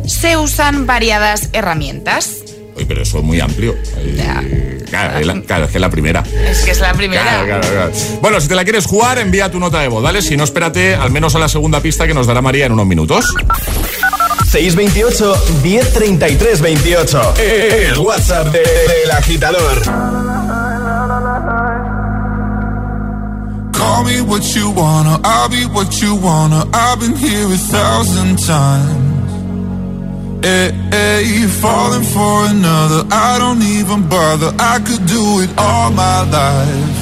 se 0.07 0.37
usan 0.37 0.87
variadas 0.87 1.49
herramientas. 1.55 2.41
Oye, 2.77 2.85
pero 2.85 3.03
eso 3.03 3.19
es 3.21 3.25
muy 3.25 3.41
amplio. 3.41 3.75
Claro, 4.91 5.19
es 5.19 5.27
la, 5.27 5.41
claro, 5.41 5.65
es 5.65 5.71
que 5.71 5.79
es 5.79 5.83
la 5.83 5.91
primera. 5.91 6.23
Es 6.51 6.61
que 6.61 6.73
es 6.73 6.81
la 6.81 6.93
primera. 6.93 7.23
Claro, 7.23 7.47
claro, 7.47 7.69
claro. 7.69 7.93
Bueno, 8.21 8.39
si 8.39 8.49
te 8.49 8.55
la 8.55 8.65
quieres 8.65 8.85
jugar, 8.85 9.19
envía 9.19 9.51
tu 9.51 9.59
nota 9.59 9.81
de 9.81 9.89
voz, 9.89 10.03
¿vale? 10.03 10.21
Si 10.21 10.37
no, 10.37 10.45
espérate 10.45 10.95
al 10.95 11.11
menos 11.11 11.35
a 11.35 11.39
la 11.39 11.49
segunda 11.49 11.81
pista 11.81 12.07
que 12.07 12.13
nos 12.13 12.27
dará 12.27 12.43
María 12.43 12.67
en 12.67 12.73
unos 12.73 12.87
minutos. 12.87 13.35
628 14.47 15.37
1033 15.63 16.57
28. 16.59 17.33
El 17.39 17.99
WhatsApp 18.01 18.53
de- 18.53 18.63
del 18.63 19.11
agitador. 19.11 19.83
Call 23.73 24.05
me 24.05 24.21
what 24.21 24.55
you 24.55 24.71
wanna, 24.71 25.19
I'll 25.25 25.49
be 25.49 25.65
what 25.67 26.01
you 26.03 26.15
wanna. 26.17 26.65
I've 26.73 27.01
been 27.01 27.17
here 27.17 27.47
a 27.47 27.57
thousand 27.57 28.39
times. 28.39 29.11
Hey, 30.45 30.73
hey, 30.91 31.47
falling 31.61 32.03
for 32.05 32.47
another, 32.47 33.05
I 33.13 33.39
don't 33.39 33.63
even 33.63 34.09
bother. 34.09 34.53
I 34.59 34.79
could 34.81 35.07
do 35.07 35.41
it 35.41 35.51
all 35.57 35.91
my 35.93 36.23
life. 36.31 37.02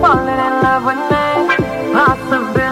falling 0.00 0.40
in 0.46 0.54
love 0.62 0.84
with 0.84 1.02
me. 1.10 1.94
Lots 1.94 2.32
of. 2.32 2.65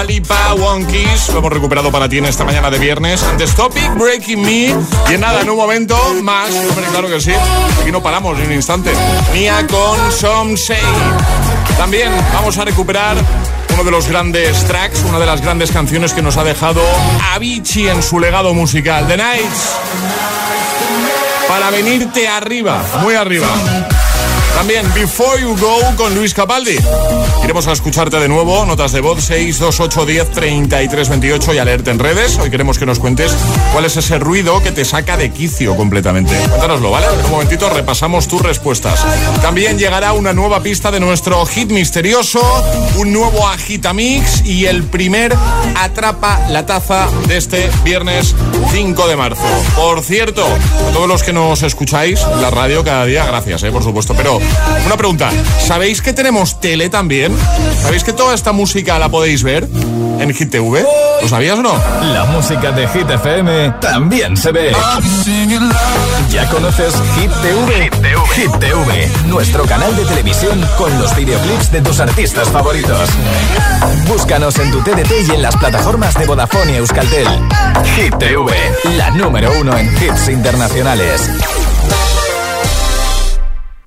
Dua 0.00 0.54
One 0.54 0.86
lo 1.30 1.38
hemos 1.38 1.52
recuperado 1.52 1.92
para 1.92 2.08
ti 2.08 2.16
en 2.16 2.24
esta 2.24 2.42
mañana 2.42 2.70
de 2.70 2.78
viernes. 2.78 3.22
Antes 3.22 3.54
Topic, 3.54 3.94
Breaking 3.96 4.40
Me. 4.40 4.74
Y 5.10 5.14
en 5.14 5.20
nada, 5.20 5.42
en 5.42 5.50
un 5.50 5.58
momento 5.58 5.94
más, 6.22 6.48
claro 6.90 7.06
que 7.08 7.20
sí. 7.20 7.32
Aquí 7.80 7.92
no 7.92 8.02
paramos 8.02 8.38
ni 8.38 8.46
un 8.46 8.52
instante. 8.52 8.92
Mía 9.34 9.66
con 9.70 10.10
Some 10.10 10.56
Say. 10.56 10.78
También 11.76 12.10
vamos 12.32 12.56
a 12.56 12.64
recuperar 12.64 13.14
uno 13.74 13.84
de 13.84 13.90
los 13.90 14.08
grandes 14.08 14.64
tracks, 14.64 15.02
una 15.06 15.18
de 15.18 15.26
las 15.26 15.42
grandes 15.42 15.70
canciones 15.70 16.14
que 16.14 16.22
nos 16.22 16.38
ha 16.38 16.44
dejado 16.44 16.80
Avicii 17.34 17.88
en 17.88 18.02
su 18.02 18.18
legado 18.18 18.54
musical, 18.54 19.06
The 19.06 19.18
Nights. 19.18 19.76
Para 21.46 21.70
venirte 21.70 22.26
arriba, 22.26 22.82
muy 23.02 23.16
arriba. 23.16 23.48
También 24.54 24.86
Before 24.94 25.40
You 25.40 25.56
Go 25.56 25.80
con 25.96 26.14
Luis 26.14 26.34
Capaldi. 26.34 26.76
Iremos 27.42 27.66
a 27.66 27.72
escucharte 27.72 28.18
de 28.18 28.28
nuevo. 28.28 28.64
Notas 28.66 28.92
de 28.92 29.00
voz 29.00 29.24
628 29.24 30.06
10 30.06 30.30
33 30.30 31.08
28 31.08 31.54
y 31.54 31.58
alerta 31.58 31.90
en 31.90 31.98
redes. 31.98 32.38
Hoy 32.38 32.50
queremos 32.50 32.78
que 32.78 32.86
nos 32.86 32.98
cuentes 32.98 33.34
cuál 33.72 33.84
es 33.84 33.96
ese 33.96 34.18
ruido 34.18 34.62
que 34.62 34.72
te 34.72 34.84
saca 34.84 35.16
de 35.16 35.30
quicio 35.30 35.76
completamente. 35.76 36.36
Cuéntanoslo, 36.48 36.90
¿vale? 36.90 37.06
En 37.06 37.24
un 37.24 37.30
momentito 37.30 37.70
repasamos 37.70 38.28
tus 38.28 38.42
respuestas. 38.42 39.04
También 39.40 39.78
llegará 39.78 40.12
una 40.12 40.32
nueva 40.32 40.62
pista 40.62 40.90
de 40.90 41.00
nuestro 41.00 41.44
hit 41.46 41.70
misterioso, 41.70 42.40
un 42.96 43.12
nuevo 43.12 43.48
agitamix 43.48 44.44
y 44.44 44.66
el 44.66 44.84
primer 44.84 45.34
atrapa 45.76 46.40
la 46.50 46.66
taza 46.66 47.08
de 47.26 47.36
este 47.36 47.70
viernes 47.84 48.34
5 48.72 49.08
de 49.08 49.16
marzo. 49.16 49.42
Por 49.76 50.02
cierto, 50.02 50.44
a 50.44 50.92
todos 50.92 51.08
los 51.08 51.22
que 51.22 51.32
nos 51.32 51.62
escucháis 51.62 52.20
la 52.40 52.50
radio 52.50 52.84
cada 52.84 53.04
día, 53.06 53.24
gracias, 53.24 53.62
eh, 53.62 53.70
por 53.70 53.82
supuesto. 53.82 54.14
Pero 54.16 54.39
una 54.86 54.96
pregunta, 54.96 55.30
¿sabéis 55.60 56.02
que 56.02 56.12
tenemos 56.12 56.60
tele 56.60 56.88
también? 56.88 57.36
¿Sabéis 57.82 58.02
que 58.02 58.12
toda 58.12 58.34
esta 58.34 58.52
música 58.52 58.98
la 58.98 59.08
podéis 59.08 59.42
ver 59.42 59.68
en 60.18 60.34
Hit 60.34 60.50
TV? 60.50 60.84
¿Lo 61.22 61.28
sabías 61.28 61.58
o 61.58 61.62
no? 61.62 61.74
La 62.12 62.24
música 62.24 62.72
de 62.72 62.88
Hit 62.88 63.08
FM 63.08 63.74
también 63.80 64.36
se 64.36 64.50
ve. 64.52 64.72
¿Ya 66.30 66.48
conoces 66.48 66.94
Hit 67.16 67.30
TV? 67.42 67.90
Hit 68.34 68.50
TV, 68.58 69.10
nuestro 69.26 69.64
canal 69.64 69.94
de 69.94 70.04
televisión 70.04 70.60
con 70.76 70.98
los 70.98 71.14
videoclips 71.14 71.70
de 71.70 71.82
tus 71.82 72.00
artistas 72.00 72.48
favoritos. 72.48 73.08
Búscanos 74.08 74.58
en 74.58 74.70
tu 74.70 74.80
TDT 74.80 75.28
y 75.28 75.34
en 75.34 75.42
las 75.42 75.56
plataformas 75.56 76.14
de 76.14 76.26
Vodafone 76.26 76.72
y 76.72 76.76
Euskaltel. 76.76 77.28
Hit 77.96 78.16
TV, 78.18 78.52
la 78.96 79.10
número 79.10 79.52
uno 79.60 79.76
en 79.76 79.86
hits 80.02 80.28
internacionales. 80.28 81.30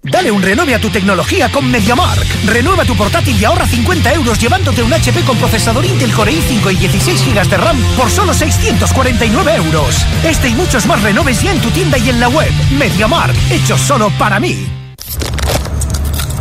Dale 0.05 0.29
un 0.31 0.41
renove 0.41 0.75
a 0.75 0.81
tu 0.81 0.89
tecnología 0.89 1.49
con 1.49 1.71
MediaMark. 1.71 2.45
Renueva 2.45 2.83
tu 2.83 2.93
portátil 2.93 3.39
y 3.39 3.45
ahorra 3.45 3.65
50 3.65 4.13
euros 4.13 4.37
llevándote 4.37 4.83
un 4.83 4.91
HP 4.91 5.21
con 5.23 5.37
procesador 5.37 5.85
Intel 5.85 6.11
Core 6.11 6.33
i5 6.33 6.73
y 6.73 6.75
16 6.75 7.25
GB 7.25 7.47
de 7.47 7.57
RAM 7.57 7.77
por 7.97 8.09
solo 8.09 8.33
649 8.33 9.55
euros. 9.55 9.95
Este 10.25 10.49
y 10.49 10.55
muchos 10.55 10.85
más 10.87 11.01
renoves 11.01 11.41
ya 11.41 11.53
en 11.53 11.61
tu 11.61 11.69
tienda 11.69 11.97
y 11.97 12.09
en 12.09 12.19
la 12.19 12.27
web. 12.27 12.51
MediaMark, 12.77 13.33
hecho 13.49 13.77
solo 13.77 14.11
para 14.19 14.41
mí. 14.41 14.67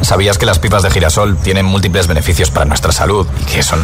¿Sabías 0.01 0.39
que 0.39 0.47
las 0.47 0.59
pipas 0.59 0.83
de 0.83 0.91
girasol 0.91 1.39
tienen 1.39 1.65
múltiples 1.65 2.09
beneficios 2.09 2.51
para 2.51 2.67
nuestra 2.67 2.91
salud 2.91 3.29
y 3.43 3.45
que 3.45 3.63
son 3.63 3.81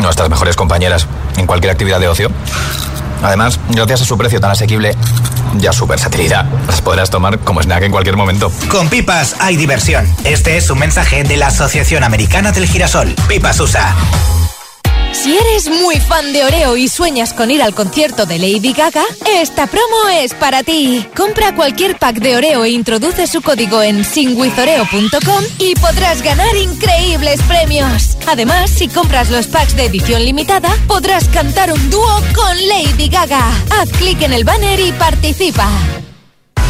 nuestras 0.00 0.30
mejores 0.30 0.56
compañeras 0.56 1.06
en 1.36 1.46
cualquier 1.46 1.72
actividad 1.72 2.00
de 2.00 2.08
ocio? 2.08 2.30
Además, 3.22 3.58
gracias 3.70 4.02
a 4.02 4.04
su 4.04 4.16
precio 4.16 4.40
tan 4.40 4.50
asequible 4.50 4.94
y 5.60 5.66
a 5.66 5.72
su 5.72 5.86
versatilidad, 5.86 6.46
las 6.66 6.80
podrás 6.80 7.10
tomar 7.10 7.38
como 7.40 7.62
snack 7.62 7.84
en 7.84 7.92
cualquier 7.92 8.16
momento. 8.16 8.52
Con 8.70 8.88
pipas 8.88 9.36
hay 9.40 9.56
diversión. 9.56 10.06
Este 10.24 10.56
es 10.56 10.70
un 10.70 10.78
mensaje 10.78 11.24
de 11.24 11.36
la 11.36 11.48
Asociación 11.48 12.04
Americana 12.04 12.52
del 12.52 12.66
Girasol. 12.66 13.14
Pipas 13.28 13.58
USA. 13.60 13.94
Si 15.12 15.36
eres 15.36 15.68
muy 15.68 15.96
fan 15.96 16.32
de 16.32 16.44
Oreo 16.44 16.76
y 16.76 16.88
sueñas 16.88 17.32
con 17.32 17.50
ir 17.50 17.62
al 17.62 17.74
concierto 17.74 18.26
de 18.26 18.38
Lady 18.38 18.72
Gaga, 18.72 19.04
esta 19.26 19.66
promo 19.66 20.08
es 20.12 20.34
para 20.34 20.62
ti. 20.62 21.04
Compra 21.16 21.54
cualquier 21.54 21.98
pack 21.98 22.16
de 22.16 22.36
Oreo 22.36 22.64
e 22.64 22.70
introduce 22.70 23.26
su 23.26 23.42
código 23.42 23.82
en 23.82 24.04
singwithoreo.com 24.04 25.44
y 25.58 25.74
podrás 25.74 26.22
ganar 26.22 26.56
increíbles 26.56 27.42
premios. 27.42 28.16
Además, 28.26 28.70
si 28.70 28.88
compras 28.88 29.30
los 29.30 29.46
packs 29.48 29.76
de 29.76 29.86
edición 29.86 30.24
limitada, 30.24 30.70
podrás 30.86 31.28
cantar 31.28 31.72
un 31.72 31.90
dúo 31.90 32.22
con 32.34 32.56
Lady 32.68 33.08
Gaga. 33.08 33.50
Haz 33.70 33.90
clic 33.98 34.22
en 34.22 34.32
el 34.32 34.44
banner 34.44 34.78
y 34.78 34.92
participa. 34.92 35.68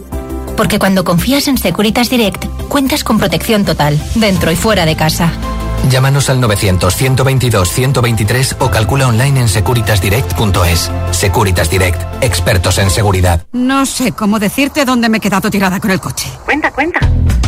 Porque 0.55 0.79
cuando 0.79 1.03
confías 1.03 1.47
en 1.47 1.57
Securitas 1.57 2.09
Direct, 2.09 2.45
cuentas 2.69 3.03
con 3.03 3.17
protección 3.17 3.65
total, 3.65 3.99
dentro 4.15 4.51
y 4.51 4.55
fuera 4.55 4.85
de 4.85 4.95
casa. 4.95 5.31
Llámanos 5.89 6.29
al 6.29 6.41
900-122-123 6.41 8.55
o 8.59 8.71
calcula 8.71 9.07
online 9.07 9.41
en 9.41 9.49
securitasdirect.es. 9.49 10.89
Securitas 11.11 11.69
Direct, 11.69 12.01
expertos 12.23 12.77
en 12.77 12.89
seguridad. 12.89 13.45
No 13.51 13.85
sé 13.85 14.13
cómo 14.13 14.39
decirte 14.39 14.85
dónde 14.85 15.09
me 15.09 15.17
he 15.17 15.21
quedado 15.21 15.51
tirada 15.51 15.79
con 15.79 15.91
el 15.91 15.99
coche. 15.99 16.27
Cuenta, 16.45 16.71
cuenta. 16.71 16.99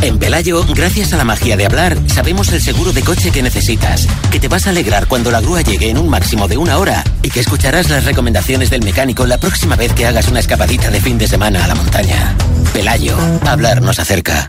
En 0.02 0.18
Pelayo, 0.18 0.64
gracias 0.74 1.12
a 1.12 1.16
la 1.16 1.24
magia 1.24 1.56
de 1.56 1.66
hablar, 1.66 1.96
sabemos 2.06 2.52
el 2.52 2.62
seguro 2.62 2.92
de 2.92 3.02
coche 3.02 3.30
que 3.30 3.42
necesitas, 3.42 4.06
que 4.30 4.38
te 4.38 4.48
vas 4.48 4.66
a 4.66 4.70
alegrar 4.70 5.08
cuando 5.08 5.30
la 5.30 5.40
grúa 5.40 5.62
llegue 5.62 5.88
en 5.88 5.98
un 5.98 6.08
máximo 6.08 6.48
de 6.48 6.58
una 6.58 6.78
hora 6.78 7.02
y 7.22 7.30
que 7.30 7.40
escucharás 7.40 7.88
las 7.88 8.04
recomendaciones 8.04 8.70
del 8.70 8.84
mecánico 8.84 9.26
la 9.26 9.38
próxima 9.38 9.74
vez 9.74 9.92
que 9.94 10.06
hagas 10.06 10.28
una 10.28 10.40
escapadita 10.40 10.90
de 10.90 11.00
fin 11.00 11.18
de 11.18 11.26
semana 11.26 11.64
a 11.64 11.68
la 11.68 11.74
montaña. 11.74 12.36
Pelayo, 12.72 13.16
hablar 13.46 13.80
nos 13.80 13.98
acerca. 13.98 14.48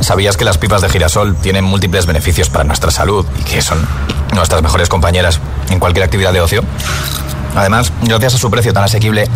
¿Sabías 0.00 0.36
que 0.36 0.44
las 0.44 0.58
pipas 0.58 0.80
de 0.80 0.88
girasol 0.88 1.36
tienen 1.36 1.64
múltiples 1.64 2.06
beneficios 2.06 2.48
para 2.48 2.64
nuestra 2.64 2.90
salud 2.90 3.26
y 3.38 3.42
que 3.42 3.62
son 3.62 3.78
nuestras 4.34 4.62
mejores 4.62 4.88
compañeras 4.88 5.40
en 5.70 5.78
cualquier 5.80 6.04
actividad 6.04 6.32
de 6.32 6.40
ocio? 6.40 6.62
Además, 7.54 7.92
gracias 8.02 8.34
a 8.34 8.38
su 8.38 8.50
precio 8.50 8.72
tan 8.72 8.84
asequible 8.84 9.28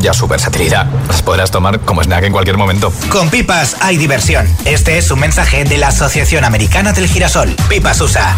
y 0.00 0.06
a 0.06 0.12
su 0.12 0.28
versatilidad, 0.28 0.86
las 1.08 1.22
podrás 1.22 1.50
tomar 1.50 1.80
como 1.80 2.02
snack 2.02 2.24
en 2.24 2.32
cualquier 2.32 2.56
momento. 2.56 2.92
Con 3.10 3.30
pipas 3.30 3.76
hay 3.80 3.96
diversión. 3.96 4.48
Este 4.64 4.98
es 4.98 5.10
un 5.10 5.20
mensaje 5.20 5.64
de 5.64 5.78
la 5.78 5.88
Asociación 5.88 6.44
Americana 6.44 6.92
del 6.92 7.08
Girasol. 7.08 7.56
Pipas 7.68 8.00
USA. 8.00 8.36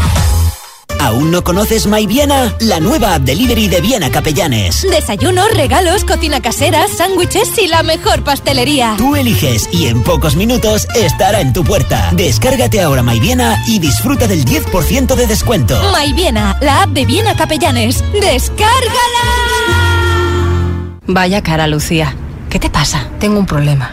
¿Aún 1.00 1.30
no 1.30 1.44
conoces 1.44 1.86
My 1.86 2.06
Viena? 2.06 2.54
La 2.60 2.80
nueva 2.80 3.14
app 3.14 3.22
delivery 3.22 3.68
de 3.68 3.80
Viena 3.80 4.10
Capellanes. 4.10 4.86
Desayunos, 4.90 5.48
regalos, 5.54 6.04
cocina 6.04 6.40
casera, 6.40 6.86
sándwiches 6.88 7.56
y 7.58 7.68
la 7.68 7.82
mejor 7.82 8.24
pastelería. 8.24 8.94
Tú 8.98 9.14
eliges 9.14 9.68
y 9.72 9.86
en 9.86 10.02
pocos 10.02 10.34
minutos 10.36 10.86
estará 10.94 11.40
en 11.40 11.52
tu 11.52 11.64
puerta. 11.64 12.10
Descárgate 12.12 12.80
ahora 12.82 13.02
My 13.02 13.20
Viena 13.20 13.62
y 13.66 13.78
disfruta 13.78 14.26
del 14.26 14.44
10% 14.44 15.14
de 15.14 15.26
descuento. 15.26 15.80
My 15.96 16.12
Viena, 16.12 16.58
la 16.60 16.82
app 16.82 16.90
de 16.90 17.04
Viena 17.06 17.36
Capellanes. 17.36 18.02
¡Descárgala! 18.12 18.68
Vaya 21.06 21.42
cara, 21.42 21.66
Lucía. 21.68 22.14
¿Qué 22.50 22.58
te 22.58 22.70
pasa? 22.70 23.08
Tengo 23.18 23.38
un 23.38 23.46
problema. 23.46 23.92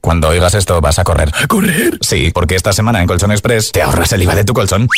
Cuando 0.00 0.28
oigas 0.28 0.54
esto 0.54 0.80
vas 0.80 0.98
a 0.98 1.04
correr. 1.04 1.30
¿A 1.34 1.46
correr? 1.46 1.98
Sí, 2.00 2.30
porque 2.32 2.54
esta 2.54 2.72
semana 2.72 3.00
en 3.00 3.06
Colchón 3.06 3.32
Express 3.32 3.72
te 3.72 3.82
ahorras 3.82 4.12
el 4.12 4.22
IVA 4.22 4.34
de 4.34 4.44
tu 4.44 4.54
colchón. 4.54 4.88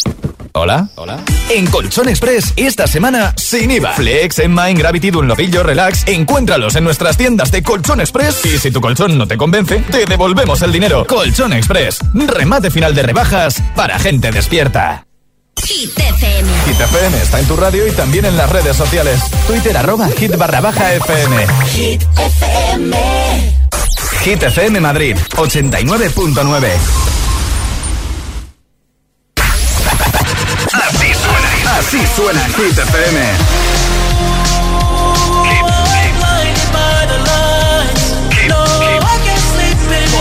¿Hola? 0.53 0.89
¿Hola? 0.97 1.21
En 1.49 1.67
Colchón 1.67 2.09
Express, 2.09 2.53
esta 2.57 2.87
semana, 2.87 3.35
sin 3.37 3.71
IVA. 3.71 3.93
Flex, 3.93 4.39
Emma, 4.41 4.69
Gravity, 4.71 5.11
Dunlopillo, 5.11 5.63
Relax. 5.63 6.07
Encuéntralos 6.07 6.75
en 6.77 6.85
nuestras 6.85 7.17
tiendas 7.17 7.51
de 7.51 7.63
Colchón 7.63 8.01
Express. 8.01 8.45
Y 8.45 8.59
si 8.59 8.71
tu 8.71 8.81
colchón 8.81 9.17
no 9.17 9.27
te 9.27 9.37
convence, 9.37 9.79
te 9.91 10.07
devolvemos 10.07 10.61
el 10.63 10.73
dinero. 10.73 11.07
Colchón 11.07 11.53
Express. 11.53 12.01
Remate 12.15 12.71
final 12.71 12.95
de 12.95 13.03
rebajas 13.03 13.63
para 13.75 13.99
gente 13.99 14.31
despierta. 14.31 15.07
Hit 15.65 15.97
FM. 15.99 16.49
Hit 16.67 16.81
FM 16.81 17.23
está 17.23 17.39
en 17.41 17.47
tu 17.47 17.57
radio 17.57 17.87
y 17.87 17.93
también 17.93 18.25
en 18.25 18.37
las 18.37 18.51
redes 18.51 18.77
sociales. 18.77 19.21
Twitter 19.47 19.77
arroba 19.77 20.09
hit 20.09 20.37
barra 20.37 20.61
baja 20.61 20.95
FM. 20.95 21.47
Hit 21.73 22.03
FM. 22.17 22.97
Hit 24.25 24.43
FM 24.43 24.81
Madrid 24.81 25.17
89.9. 25.37 26.69
Así 30.73 31.15
suena. 31.15 31.79
Así 31.79 32.07
suena 32.15 32.41
Hit 32.49 32.79
FM. 32.79 33.21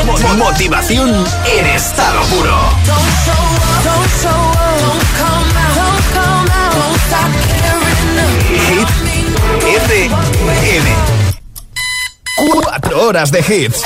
Mo- 0.06 0.36
Motivación 0.36 1.10
en 1.46 1.66
estado 1.68 2.22
puro. 2.26 2.56
Hit 8.68 8.90
FM. 9.66 11.09
Cuatro 12.40 13.08
horas 13.08 13.32
de 13.32 13.40
hits. 13.40 13.82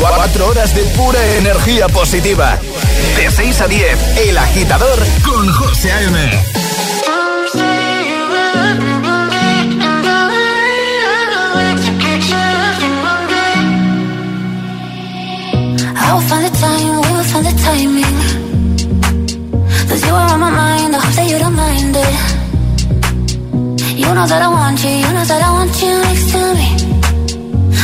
Cuatro 0.00 0.48
horas 0.48 0.74
de 0.74 0.82
pura 0.96 1.24
energía 1.36 1.86
positiva. 1.88 2.58
De 3.16 3.30
6 3.30 3.60
a 3.60 3.68
10, 3.68 4.16
El 4.16 4.36
Agitador 4.36 4.98
con 5.24 5.48
José 5.52 5.92
A.M. 5.92 6.18
I 15.94 16.14
will 16.14 16.20
find 16.22 16.44
the 16.44 16.50
time, 16.58 17.00
we 17.00 17.08
will 17.12 17.24
find 17.24 17.46
the 17.46 17.52
timing. 17.62 18.18
Cause 19.88 20.04
you 20.04 20.12
are 20.12 20.32
on 20.32 20.40
my 20.40 20.50
mind, 20.50 20.96
I 20.96 20.98
hope 20.98 21.14
that 21.14 21.30
you 21.30 21.38
don't 21.38 21.54
mind 21.54 21.96
it. 21.96 22.32
You 23.98 24.12
know 24.14 24.26
that 24.26 24.42
I 24.42 24.48
want 24.48 25.80
you. 25.80 26.01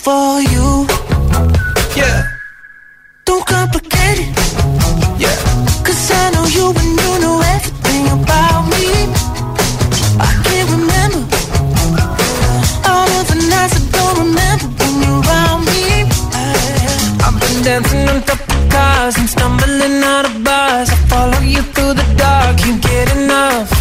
for 0.00 0.40
you. 0.40 0.86
Yeah, 1.94 2.24
Don't 3.26 3.44
complicate 3.46 4.18
it. 4.24 4.30
Yeah. 5.20 5.36
Cause 5.84 6.10
I 6.10 6.30
know 6.34 6.46
you 6.56 6.66
and 6.82 6.92
you 7.02 7.12
know 7.24 7.36
everything 7.54 8.04
about 8.18 8.62
me. 8.72 8.86
I 10.28 10.30
can't 10.46 10.68
remember. 10.76 11.20
All 12.90 13.08
of 13.18 13.24
the 13.28 13.38
nights 13.52 13.76
I 13.76 13.82
don't 13.96 14.16
remember 14.24 14.68
when 14.78 14.92
you're 15.04 15.20
around 15.20 15.60
me 15.68 16.08
I've 17.24 17.36
been 17.42 17.58
dancing 17.62 18.08
on 18.08 18.22
top 18.22 18.40
of 18.40 18.70
cars 18.70 19.16
and 19.18 19.28
stumbling 19.28 20.02
out 20.02 20.24
of 20.24 20.42
bars. 20.42 20.88
I 20.88 20.96
follow 21.12 21.40
you 21.40 21.62
through 21.74 21.94
the 22.00 22.06
dark, 22.16 22.56
can't 22.58 22.82
get 22.82 23.06
enough. 23.16 23.79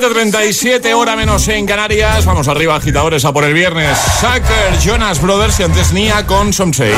7.37, 0.00 0.94
hora 0.94 1.14
menos 1.14 1.46
en 1.48 1.66
Canarias. 1.66 2.24
Vamos 2.24 2.48
arriba, 2.48 2.74
agitadores, 2.74 3.26
a 3.26 3.34
por 3.34 3.44
el 3.44 3.52
viernes. 3.52 3.98
Sucker, 4.18 4.78
Jonas 4.82 5.20
Brothers 5.20 5.60
y 5.60 5.64
antes 5.64 5.92
Nia 5.92 6.26
con 6.26 6.54
Somsei. 6.54 6.94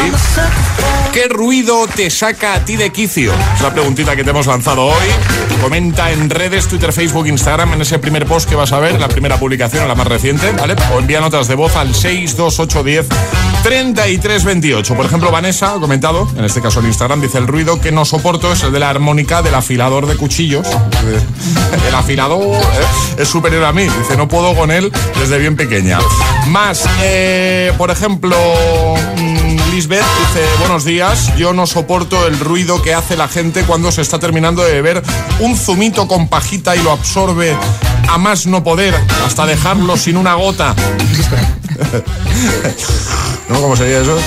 ¿Qué 1.12 1.26
ruido 1.26 1.88
te 1.88 2.10
saca 2.10 2.54
a 2.54 2.64
ti 2.64 2.76
de 2.76 2.90
quicio? 2.90 3.32
Es 3.56 3.60
la 3.60 3.72
preguntita 3.72 4.14
que 4.14 4.22
te 4.22 4.30
hemos 4.30 4.46
lanzado 4.46 4.84
hoy. 4.86 5.06
Comenta 5.60 6.12
en 6.12 6.30
redes, 6.30 6.68
Twitter, 6.68 6.92
Facebook, 6.92 7.26
Instagram, 7.26 7.72
en 7.72 7.82
ese 7.82 7.98
primer 7.98 8.24
post 8.24 8.48
que 8.48 8.54
vas 8.54 8.72
a 8.72 8.78
ver, 8.78 9.00
la 9.00 9.08
primera 9.08 9.36
publicación, 9.36 9.88
la 9.88 9.96
más 9.96 10.06
reciente, 10.06 10.52
¿vale? 10.52 10.76
O 10.94 11.00
envía 11.00 11.20
notas 11.20 11.48
de 11.48 11.56
voz 11.56 11.74
al 11.74 11.96
62810 11.96 13.41
3328. 13.62 14.94
Por 14.94 15.06
ejemplo, 15.06 15.30
Vanessa 15.30 15.74
ha 15.74 15.78
comentado, 15.78 16.28
en 16.36 16.44
este 16.44 16.60
caso 16.60 16.80
en 16.80 16.86
Instagram, 16.86 17.20
dice 17.20 17.38
el 17.38 17.46
ruido 17.46 17.80
que 17.80 17.92
no 17.92 18.04
soporto 18.04 18.52
es 18.52 18.62
el 18.62 18.72
de 18.72 18.80
la 18.80 18.90
armónica 18.90 19.42
del 19.42 19.54
afilador 19.54 20.06
de 20.06 20.16
cuchillos. 20.16 20.66
El 21.88 21.94
afilador 21.94 22.40
¿eh? 22.40 23.16
es 23.18 23.28
superior 23.28 23.64
a 23.64 23.72
mí. 23.72 23.82
Dice, 23.82 24.16
no 24.16 24.28
puedo 24.28 24.54
con 24.54 24.70
él 24.70 24.92
desde 25.18 25.38
bien 25.38 25.56
pequeña. 25.56 25.98
Más, 26.48 26.84
eh, 27.02 27.72
por 27.76 27.90
ejemplo, 27.90 28.36
mm, 29.16 29.41
Lisbeth 29.72 30.04
dice, 30.18 30.44
buenos 30.58 30.84
días, 30.84 31.34
yo 31.38 31.54
no 31.54 31.66
soporto 31.66 32.26
el 32.26 32.38
ruido 32.38 32.82
que 32.82 32.92
hace 32.92 33.16
la 33.16 33.26
gente 33.26 33.62
cuando 33.62 33.90
se 33.90 34.02
está 34.02 34.18
terminando 34.18 34.62
de 34.62 34.74
beber 34.74 35.02
un 35.40 35.56
zumito 35.56 36.06
con 36.06 36.28
pajita 36.28 36.76
y 36.76 36.82
lo 36.82 36.92
absorbe 36.92 37.56
a 38.06 38.18
más 38.18 38.46
no 38.46 38.62
poder, 38.62 38.94
hasta 39.24 39.46
dejarlo 39.46 39.96
sin 39.96 40.18
una 40.18 40.34
gota. 40.34 40.74
¿No? 43.48 43.62
¿Cómo 43.62 43.74
sería 43.74 44.02
eso? 44.02 44.18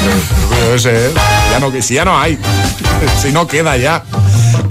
Ese, 0.74 1.10
¿eh? 1.10 1.12
ya 1.52 1.60
no, 1.60 1.72
si 1.80 1.93
ya 1.93 2.06
no 2.06 2.20
hay, 2.20 2.39
si 3.22 3.32
no 3.32 3.46
queda 3.46 3.78
ya. 3.78 4.04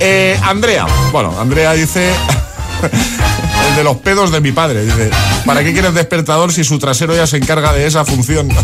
Eh, 0.00 0.36
Andrea, 0.42 0.86
bueno, 1.12 1.40
Andrea 1.40 1.72
dice 1.74 2.12
de 3.76 3.84
los 3.84 3.96
pedos 3.98 4.30
de 4.32 4.40
mi 4.40 4.52
padre. 4.52 4.84
Dice, 4.84 5.10
¿para 5.44 5.64
qué 5.64 5.72
quieres 5.72 5.94
despertador 5.94 6.52
si 6.52 6.64
su 6.64 6.78
trasero 6.78 7.14
ya 7.14 7.26
se 7.26 7.38
encarga 7.38 7.72
de 7.72 7.86
esa 7.86 8.04
función? 8.04 8.48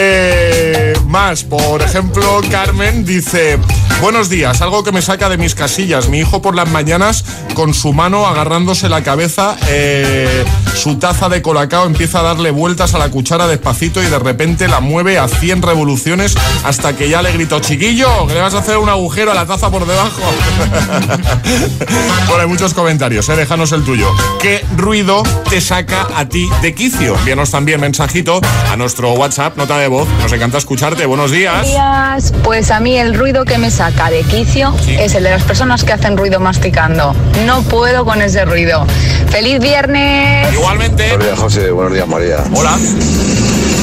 Eh, 0.00 0.77
más, 1.08 1.42
por 1.42 1.80
ejemplo, 1.80 2.40
Carmen 2.50 3.04
dice, 3.04 3.58
buenos 4.00 4.28
días, 4.28 4.60
algo 4.60 4.84
que 4.84 4.92
me 4.92 5.00
saca 5.00 5.28
de 5.28 5.38
mis 5.38 5.54
casillas. 5.54 6.08
Mi 6.08 6.18
hijo 6.18 6.42
por 6.42 6.54
las 6.54 6.70
mañanas 6.70 7.24
con 7.54 7.72
su 7.72 7.92
mano 7.92 8.26
agarrándose 8.26 8.88
la 8.88 9.02
cabeza, 9.02 9.56
eh, 9.68 10.44
su 10.74 10.96
taza 10.96 11.28
de 11.28 11.40
colacao 11.40 11.86
empieza 11.86 12.20
a 12.20 12.22
darle 12.22 12.50
vueltas 12.50 12.94
a 12.94 12.98
la 12.98 13.10
cuchara 13.10 13.46
despacito 13.46 14.02
y 14.02 14.06
de 14.06 14.18
repente 14.18 14.68
la 14.68 14.80
mueve 14.80 15.18
a 15.18 15.28
100 15.28 15.62
revoluciones 15.62 16.34
hasta 16.64 16.94
que 16.94 17.08
ya 17.08 17.22
le 17.22 17.32
gritó, 17.32 17.60
chiquillo, 17.60 18.26
que 18.26 18.34
le 18.34 18.40
vas 18.40 18.54
a 18.54 18.58
hacer 18.58 18.76
un 18.76 18.88
agujero 18.88 19.32
a 19.32 19.34
la 19.34 19.46
taza 19.46 19.70
por 19.70 19.86
debajo. 19.86 20.20
bueno, 22.28 22.42
hay 22.42 22.48
muchos 22.48 22.74
comentarios, 22.74 23.28
¿eh? 23.30 23.36
déjanos 23.36 23.72
el 23.72 23.82
tuyo. 23.82 24.08
¿Qué 24.40 24.64
ruido 24.76 25.22
te 25.48 25.60
saca 25.60 26.06
a 26.14 26.28
ti 26.28 26.48
de 26.60 26.74
quicio? 26.74 27.16
Envíanos 27.16 27.50
también 27.50 27.80
mensajito 27.80 28.40
a 28.70 28.76
nuestro 28.76 29.12
WhatsApp, 29.12 29.56
nota 29.56 29.78
de 29.78 29.88
voz. 29.88 30.06
Nos 30.22 30.32
encanta 30.32 30.58
escucharte. 30.58 30.97
Buenos 31.06 31.30
días. 31.30 31.52
Buenos 31.52 31.68
días. 31.70 32.32
Pues 32.42 32.70
a 32.70 32.80
mí 32.80 32.98
el 32.98 33.14
ruido 33.14 33.44
que 33.44 33.56
me 33.58 33.70
saca 33.70 34.10
de 34.10 34.22
quicio 34.22 34.74
es 34.86 35.14
el 35.14 35.22
de 35.22 35.30
las 35.30 35.44
personas 35.44 35.84
que 35.84 35.92
hacen 35.92 36.16
ruido 36.16 36.40
masticando. 36.40 37.14
No 37.46 37.62
puedo 37.62 38.04
con 38.04 38.20
ese 38.20 38.44
ruido. 38.44 38.84
¡Feliz 39.30 39.60
viernes! 39.60 40.52
Igualmente. 40.52 41.08
Buenos 41.08 41.26
días, 41.26 41.38
José. 41.38 41.70
Buenos 41.70 41.94
días, 41.94 42.08
María. 42.08 42.38
Hola. 42.52 42.76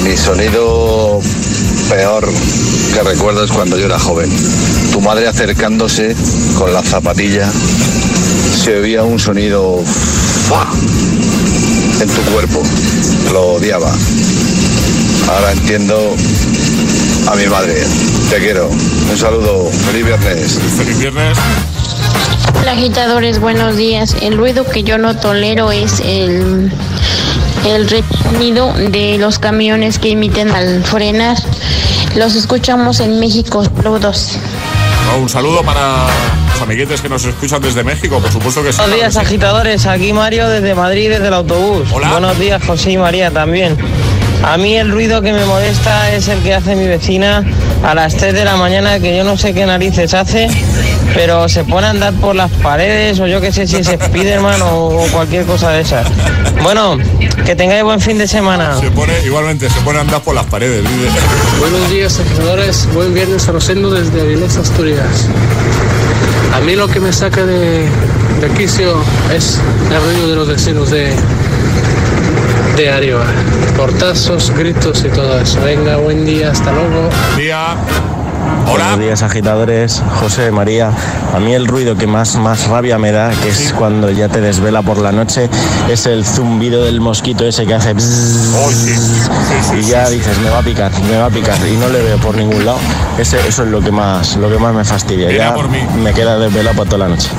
Mi 0.03 0.17
sonido 0.17 1.21
peor 1.89 2.27
que 2.93 3.03
recuerdo 3.03 3.45
es 3.45 3.51
cuando 3.51 3.77
yo 3.77 3.85
era 3.85 3.97
joven. 3.97 4.29
Tu 4.91 4.99
madre 4.99 5.27
acercándose 5.27 6.15
con 6.57 6.73
la 6.73 6.83
zapatilla. 6.83 7.49
Se 8.63 8.77
oía 8.77 9.03
un 9.03 9.19
sonido 9.19 9.81
en 12.01 12.09
tu 12.09 12.21
cuerpo. 12.31 12.61
Lo 13.31 13.53
odiaba. 13.53 13.91
Ahora 15.27 15.51
entiendo 15.53 16.15
a 17.27 17.35
mi 17.35 17.47
madre. 17.47 17.73
Te 18.29 18.37
quiero. 18.37 18.69
Un 18.69 19.17
saludo. 19.17 19.69
Feliz 19.85 20.05
viernes. 20.05 20.59
Feliz 20.77 20.99
viernes. 20.99 21.37
Hola 22.59 22.71
agitadores, 22.71 23.39
buenos 23.39 23.75
días. 23.75 24.15
El 24.21 24.37
ruido 24.37 24.65
que 24.65 24.83
yo 24.83 24.97
no 24.97 25.15
tolero 25.15 25.71
es 25.71 25.99
el, 25.99 26.71
el 27.65 27.89
retenido 27.89 28.73
de 28.73 29.17
los 29.19 29.39
camiones 29.39 29.99
que 29.99 30.11
emiten 30.11 30.49
al 30.51 30.83
frenar. 30.83 31.37
Los 32.15 32.35
escuchamos 32.35 32.99
en 32.99 33.19
México, 33.19 33.63
saludos. 33.63 34.37
Oh, 35.13 35.19
un 35.19 35.29
saludo 35.29 35.61
para 35.63 36.07
los 36.53 36.61
amiguetes 36.61 37.01
que 37.01 37.09
nos 37.09 37.25
escuchan 37.25 37.61
desde 37.61 37.83
México, 37.83 38.19
por 38.19 38.31
supuesto 38.31 38.63
que 38.63 38.71
sí. 38.71 38.79
Buenos 38.79 38.97
días, 38.97 39.17
agitadores. 39.17 39.85
Aquí 39.85 40.13
Mario 40.13 40.49
desde 40.49 40.73
Madrid, 40.73 41.09
desde 41.09 41.27
el 41.27 41.33
autobús. 41.33 41.87
Hola. 41.91 42.11
Buenos 42.11 42.39
días, 42.39 42.63
José 42.65 42.91
y 42.91 42.97
María 42.97 43.29
también. 43.31 43.77
A 44.43 44.57
mí 44.57 44.75
el 44.75 44.91
ruido 44.91 45.21
que 45.21 45.33
me 45.33 45.45
molesta 45.45 46.13
es 46.13 46.27
el 46.27 46.41
que 46.43 46.53
hace 46.53 46.75
mi 46.75 46.85
vecina 46.85 47.43
a 47.83 47.95
las 47.95 48.15
3 48.15 48.33
de 48.33 48.45
la 48.45 48.55
mañana, 48.55 48.99
que 48.99 49.15
yo 49.17 49.23
no 49.23 49.37
sé 49.37 49.53
qué 49.53 49.65
narices 49.65 50.13
hace, 50.13 50.47
pero 51.13 51.49
se 51.49 51.63
pone 51.63 51.87
a 51.87 51.89
andar 51.91 52.13
por 52.13 52.35
las 52.35 52.51
paredes 52.51 53.19
o 53.19 53.27
yo 53.27 53.41
qué 53.41 53.51
sé 53.51 53.67
si 53.67 53.77
es 53.77 53.87
Spiderman 53.87 54.61
o, 54.61 54.87
o 54.87 55.07
cualquier 55.11 55.45
cosa 55.45 55.71
de 55.71 55.81
esas. 55.81 56.07
Bueno, 56.61 56.97
que 57.45 57.55
tengáis 57.55 57.83
buen 57.83 57.99
fin 57.99 58.17
de 58.17 58.27
semana. 58.27 58.79
Se 58.79 58.89
pone, 58.91 59.13
igualmente, 59.23 59.69
se 59.69 59.79
pone 59.81 59.99
a 59.99 60.01
andar 60.01 60.21
por 60.21 60.35
las 60.35 60.45
paredes. 60.45 60.83
Buenos 61.59 61.89
días, 61.89 62.19
agitadores. 62.19 62.87
Buen 62.93 63.13
viernes 63.13 63.47
a 63.47 63.51
Rosendo 63.51 63.91
desde 63.91 64.21
Avilés, 64.21 64.57
Asturias. 64.57 65.27
A 66.53 66.59
mí 66.61 66.75
lo 66.75 66.87
que 66.87 66.99
me 66.99 67.11
saca 67.13 67.45
de, 67.45 67.87
de 68.41 68.49
quicio 68.57 68.95
es 69.33 69.59
el 69.91 70.01
ruido 70.01 70.29
de 70.29 70.35
los 70.35 70.47
vecinos 70.47 70.89
de, 70.89 71.13
de 72.75 72.89
arriba. 72.89 73.23
Portazos, 73.77 74.51
gritos 74.51 75.03
y 75.05 75.09
todo 75.09 75.39
eso. 75.39 75.61
Venga, 75.61 75.97
buen 75.97 76.25
día, 76.25 76.51
hasta 76.51 76.71
luego. 76.71 77.09
Día. 77.37 77.75
Buenos 78.65 78.99
días 78.99 79.21
agitadores, 79.21 80.01
José 80.19 80.51
María. 80.51 80.91
A 81.33 81.39
mí 81.39 81.53
el 81.53 81.67
ruido 81.67 81.95
que 81.95 82.07
más, 82.07 82.35
más 82.35 82.67
rabia 82.67 82.97
me 82.97 83.11
da, 83.11 83.29
que 83.29 83.49
es 83.49 83.73
cuando 83.73 84.09
ya 84.09 84.27
te 84.29 84.41
desvela 84.41 84.81
por 84.81 84.97
la 84.97 85.11
noche, 85.11 85.49
es 85.89 86.05
el 86.05 86.25
zumbido 86.25 86.83
del 86.83 86.99
mosquito 87.01 87.45
ese 87.45 87.65
que 87.65 87.73
hace 87.73 87.93
bzzz, 87.93 89.29
y 89.77 89.81
ya 89.83 90.09
dices, 90.09 90.37
me 90.39 90.49
va 90.49 90.59
a 90.59 90.63
picar, 90.63 90.91
me 91.03 91.17
va 91.17 91.25
a 91.25 91.29
picar, 91.29 91.57
y 91.67 91.77
no 91.77 91.89
le 91.89 92.01
veo 92.01 92.17
por 92.17 92.35
ningún 92.35 92.65
lado. 92.65 92.79
Ese, 93.17 93.37
eso 93.47 93.63
es 93.63 93.69
lo 93.69 93.81
que 93.81 93.91
más, 93.91 94.35
lo 94.35 94.49
que 94.49 94.57
más 94.57 94.73
me 94.73 94.83
fastidia. 94.83 95.31
Ya 95.31 95.53
por 95.53 95.69
mí. 95.69 95.79
me 95.97 96.13
queda 96.13 96.37
desvelado 96.37 96.75
para 96.75 96.89
toda 96.89 97.07
la 97.07 97.15
noche. 97.15 97.29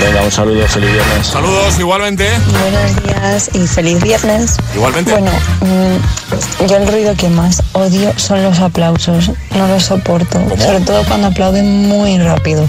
Venga, 0.00 0.22
un 0.22 0.30
saludo, 0.30 0.66
feliz 0.66 0.92
viernes. 0.92 1.26
Saludos, 1.26 1.78
igualmente. 1.78 2.28
Buenos 2.60 3.02
días 3.02 3.50
y 3.52 3.66
feliz 3.66 4.02
viernes. 4.02 4.56
Igualmente. 4.74 5.10
Bueno, 5.12 5.30
mm, 5.60 6.66
yo 6.66 6.76
el 6.76 6.88
ruido 6.88 7.14
que 7.16 7.28
más 7.28 7.62
odio 7.72 8.12
son 8.16 8.42
los 8.42 8.60
aplausos. 8.60 9.30
No 9.56 9.66
los 9.68 9.84
soporto. 9.84 10.38
Sobre 10.76 10.88
todo 10.88 11.04
cuando 11.04 11.28
aplauden 11.28 11.88
muy 11.88 12.18
rápido. 12.18 12.68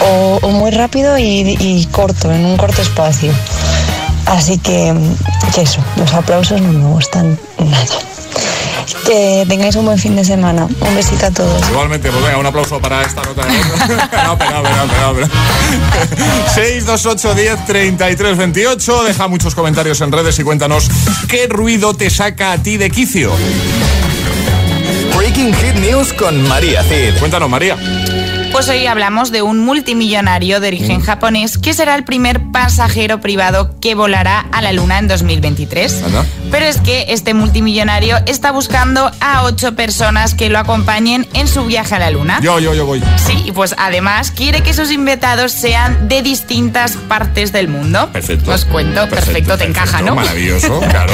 O, 0.00 0.40
o 0.42 0.50
muy 0.50 0.72
rápido 0.72 1.16
y, 1.18 1.56
y 1.60 1.86
corto, 1.92 2.32
en 2.32 2.44
un 2.44 2.56
corto 2.56 2.82
espacio. 2.82 3.32
Así 4.26 4.58
que, 4.58 4.92
que 5.54 5.62
eso, 5.62 5.80
los 5.94 6.12
aplausos 6.14 6.60
no 6.60 6.72
me 6.72 6.84
gustan 6.86 7.38
nada. 7.60 7.86
Que 9.06 9.46
tengáis 9.48 9.76
un 9.76 9.84
buen 9.84 10.00
fin 10.00 10.16
de 10.16 10.24
semana. 10.24 10.66
Un 10.80 10.94
besito 10.96 11.26
a 11.26 11.30
todos. 11.30 11.62
Igualmente, 11.68 12.10
pues 12.10 12.24
venga, 12.24 12.38
un 12.38 12.46
aplauso 12.46 12.80
para 12.80 13.02
esta 13.02 13.22
nota 13.22 13.46
de 13.46 13.52
no, 14.24 14.36
pero, 14.36 14.62
pero, 14.88 15.14
pero. 15.14 15.28
628 16.54 17.34
10 17.34 17.66
33 17.66 18.36
28. 18.36 19.04
Deja 19.04 19.28
muchos 19.28 19.54
comentarios 19.54 20.00
en 20.00 20.10
redes 20.10 20.36
y 20.40 20.42
cuéntanos 20.42 20.90
qué 21.28 21.46
ruido 21.46 21.94
te 21.94 22.10
saca 22.10 22.50
a 22.50 22.58
ti 22.58 22.78
de 22.78 22.90
quicio. 22.90 23.30
Breaking 25.28 25.52
Hit 25.52 25.74
News 25.74 26.14
con 26.14 26.48
María 26.48 26.82
Cid. 26.84 27.18
Cuéntanos, 27.18 27.50
María. 27.50 27.76
Pues 28.50 28.66
hoy 28.70 28.86
hablamos 28.86 29.30
de 29.30 29.42
un 29.42 29.58
multimillonario 29.58 30.58
de 30.58 30.68
origen 30.68 31.02
japonés 31.02 31.58
que 31.58 31.74
será 31.74 31.96
el 31.96 32.04
primer 32.04 32.50
pasajero 32.50 33.20
privado 33.20 33.78
que 33.78 33.94
volará 33.94 34.40
a 34.52 34.62
la 34.62 34.72
Luna 34.72 34.98
en 34.98 35.06
2023. 35.06 36.02
Pero 36.50 36.64
es 36.64 36.80
que 36.80 37.06
este 37.08 37.34
multimillonario 37.34 38.16
está 38.26 38.52
buscando 38.52 39.10
a 39.20 39.44
ocho 39.44 39.74
personas 39.74 40.34
que 40.34 40.48
lo 40.48 40.58
acompañen 40.58 41.26
en 41.34 41.46
su 41.48 41.64
viaje 41.64 41.94
a 41.94 41.98
la 41.98 42.10
Luna. 42.10 42.40
Yo, 42.42 42.58
yo, 42.58 42.74
yo 42.74 42.86
voy. 42.86 43.02
Sí, 43.16 43.42
y 43.44 43.52
pues 43.52 43.74
además 43.78 44.30
quiere 44.30 44.62
que 44.62 44.72
sus 44.72 44.90
invitados 44.90 45.52
sean 45.52 46.08
de 46.08 46.22
distintas 46.22 46.96
partes 46.96 47.52
del 47.52 47.68
mundo. 47.68 48.08
Perfecto. 48.12 48.50
Os 48.52 48.64
cuento, 48.64 49.08
perfecto, 49.08 49.58
te 49.58 49.64
encaja, 49.64 50.00
¿no? 50.02 50.14
Maravilloso, 50.14 50.80
claro. 50.90 51.12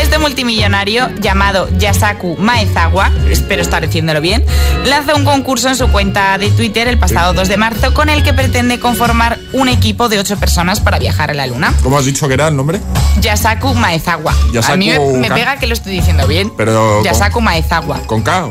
Este 0.00 0.18
multimillonario, 0.18 1.08
llamado 1.20 1.68
Yasaku 1.78 2.36
Maezawa, 2.38 3.10
espero 3.30 3.62
estar 3.62 3.86
diciéndolo 3.86 4.20
bien, 4.20 4.44
lanzó 4.84 5.16
un 5.16 5.24
concurso 5.24 5.68
en 5.68 5.76
su 5.76 5.88
cuenta 5.88 6.36
de 6.38 6.50
Twitter 6.50 6.88
el 6.88 6.98
pasado 6.98 7.32
2 7.34 7.48
de 7.48 7.56
marzo 7.56 7.94
con 7.94 8.08
el 8.08 8.22
que 8.22 8.32
pretende 8.32 8.80
conformar 8.80 9.38
un 9.52 9.68
equipo 9.68 10.08
de 10.08 10.18
ocho 10.18 10.36
personas 10.38 10.80
para 10.80 10.98
viajar 10.98 11.30
a 11.30 11.34
la 11.34 11.46
Luna. 11.46 11.72
¿Cómo 11.82 11.98
has 11.98 12.04
dicho 12.04 12.26
que 12.28 12.34
era 12.34 12.48
el 12.48 12.56
nombre? 12.56 12.80
Yasaku 13.20 13.74
Maezawa. 13.74 14.34
Yasaku 14.56 14.72
a 14.72 14.76
mí 14.78 14.90
me, 15.18 15.30
pega 15.30 15.56
que 15.56 15.66
lo 15.66 15.74
estoy 15.74 15.92
diciendo 15.92 16.26
bien. 16.26 16.50
Pero. 16.56 17.02
Yasaku 17.04 17.40
Maezawa. 17.42 18.00
¿Con 18.06 18.22
K? 18.22 18.48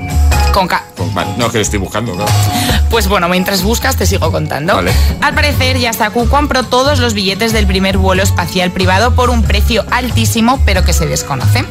Con 0.53 0.67
K. 0.67 0.83
vale, 1.13 1.31
no, 1.37 1.51
que 1.51 1.59
estoy 1.61 1.79
buscando, 1.79 2.13
claro. 2.13 2.31
Pues 2.89 3.07
bueno, 3.07 3.27
mientras 3.27 3.63
buscas 3.63 3.95
te 3.95 4.05
sigo 4.05 4.31
contando. 4.31 4.75
Vale. 4.75 4.93
Al 5.21 5.33
parecer, 5.33 5.79
Yasaku 5.79 6.29
compró 6.29 6.63
todos 6.63 6.99
los 6.99 7.13
billetes 7.13 7.53
del 7.53 7.65
primer 7.65 7.97
vuelo 7.97 8.21
espacial 8.21 8.71
privado 8.71 9.15
por 9.15 9.31
un 9.31 9.43
precio 9.43 9.83
altísimo, 9.91 10.61
pero 10.65 10.85
que 10.85 10.93
se 10.93 11.07
desconoce. 11.07 11.65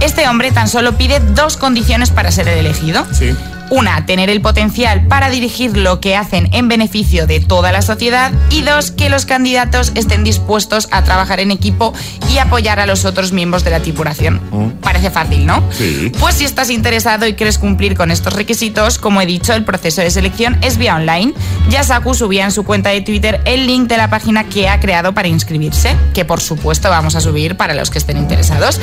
Este 0.00 0.28
hombre 0.28 0.52
tan 0.52 0.68
solo 0.68 0.92
pide 0.92 1.20
dos 1.20 1.56
condiciones 1.56 2.10
para 2.10 2.30
ser 2.30 2.48
el 2.48 2.58
elegido. 2.58 3.04
Sí. 3.12 3.34
Una, 3.72 4.04
tener 4.04 4.28
el 4.28 4.42
potencial 4.42 5.06
para 5.06 5.30
dirigir 5.30 5.78
lo 5.78 5.98
que 5.98 6.14
hacen 6.14 6.50
en 6.52 6.68
beneficio 6.68 7.26
de 7.26 7.40
toda 7.40 7.72
la 7.72 7.80
sociedad. 7.80 8.30
Y 8.50 8.60
dos, 8.60 8.90
que 8.90 9.08
los 9.08 9.24
candidatos 9.24 9.92
estén 9.94 10.24
dispuestos 10.24 10.88
a 10.90 11.04
trabajar 11.04 11.40
en 11.40 11.50
equipo 11.50 11.94
y 12.30 12.36
apoyar 12.36 12.80
a 12.80 12.86
los 12.86 13.06
otros 13.06 13.32
miembros 13.32 13.64
de 13.64 13.70
la 13.70 13.80
tripulación. 13.80 14.42
Parece 14.82 15.10
fácil, 15.10 15.46
¿no? 15.46 15.64
Sí. 15.70 16.12
Pues 16.20 16.34
si 16.34 16.44
estás 16.44 16.68
interesado 16.68 17.26
y 17.26 17.32
quieres 17.32 17.56
cumplir 17.56 17.96
con 17.96 18.10
estos 18.10 18.34
requisitos, 18.34 18.98
como 18.98 19.22
he 19.22 19.26
dicho, 19.26 19.54
el 19.54 19.64
proceso 19.64 20.02
de 20.02 20.10
selección 20.10 20.58
es 20.60 20.76
vía 20.76 20.94
online. 20.96 21.32
Yasaku 21.70 22.12
subía 22.12 22.44
en 22.44 22.52
su 22.52 22.64
cuenta 22.64 22.90
de 22.90 23.00
Twitter 23.00 23.40
el 23.46 23.66
link 23.66 23.88
de 23.88 23.96
la 23.96 24.10
página 24.10 24.44
que 24.44 24.68
ha 24.68 24.80
creado 24.80 25.14
para 25.14 25.28
inscribirse, 25.28 25.96
que 26.12 26.26
por 26.26 26.42
supuesto 26.42 26.90
vamos 26.90 27.14
a 27.16 27.22
subir 27.22 27.56
para 27.56 27.72
los 27.72 27.88
que 27.88 27.96
estén 27.96 28.18
interesados. 28.18 28.78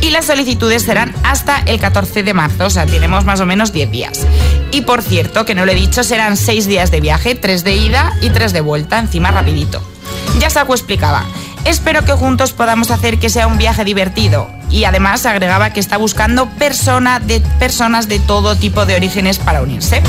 Y 0.00 0.10
las 0.10 0.26
solicitudes 0.26 0.84
serán 0.84 1.12
hasta 1.24 1.58
el 1.66 1.80
14 1.80 2.22
de 2.22 2.34
marzo, 2.34 2.66
o 2.66 2.70
sea, 2.70 2.86
tenemos 2.86 3.24
más 3.24 3.40
o 3.40 3.46
menos 3.46 3.72
10 3.72 3.90
días. 3.90 4.27
Y 4.70 4.82
por 4.82 5.02
cierto, 5.02 5.44
que 5.44 5.54
no 5.54 5.64
lo 5.64 5.72
he 5.72 5.74
dicho, 5.74 6.04
serán 6.04 6.36
6 6.36 6.66
días 6.66 6.90
de 6.90 7.00
viaje, 7.00 7.34
3 7.34 7.64
de 7.64 7.74
ida 7.74 8.12
y 8.20 8.30
3 8.30 8.52
de 8.52 8.60
vuelta, 8.60 8.98
encima 8.98 9.30
rapidito. 9.30 9.82
Yasaku 10.38 10.74
explicaba, 10.74 11.24
espero 11.64 12.04
que 12.04 12.12
juntos 12.12 12.52
podamos 12.52 12.90
hacer 12.90 13.18
que 13.18 13.30
sea 13.30 13.46
un 13.46 13.58
viaje 13.58 13.84
divertido. 13.84 14.57
Y 14.70 14.84
además 14.84 15.24
agregaba 15.26 15.70
que 15.72 15.80
está 15.80 15.96
buscando 15.96 16.48
persona 16.50 17.20
de, 17.20 17.40
personas 17.58 18.08
de 18.08 18.18
todo 18.18 18.56
tipo 18.56 18.84
de 18.86 18.96
orígenes 18.96 19.38
para 19.38 19.62
unirse. 19.62 20.02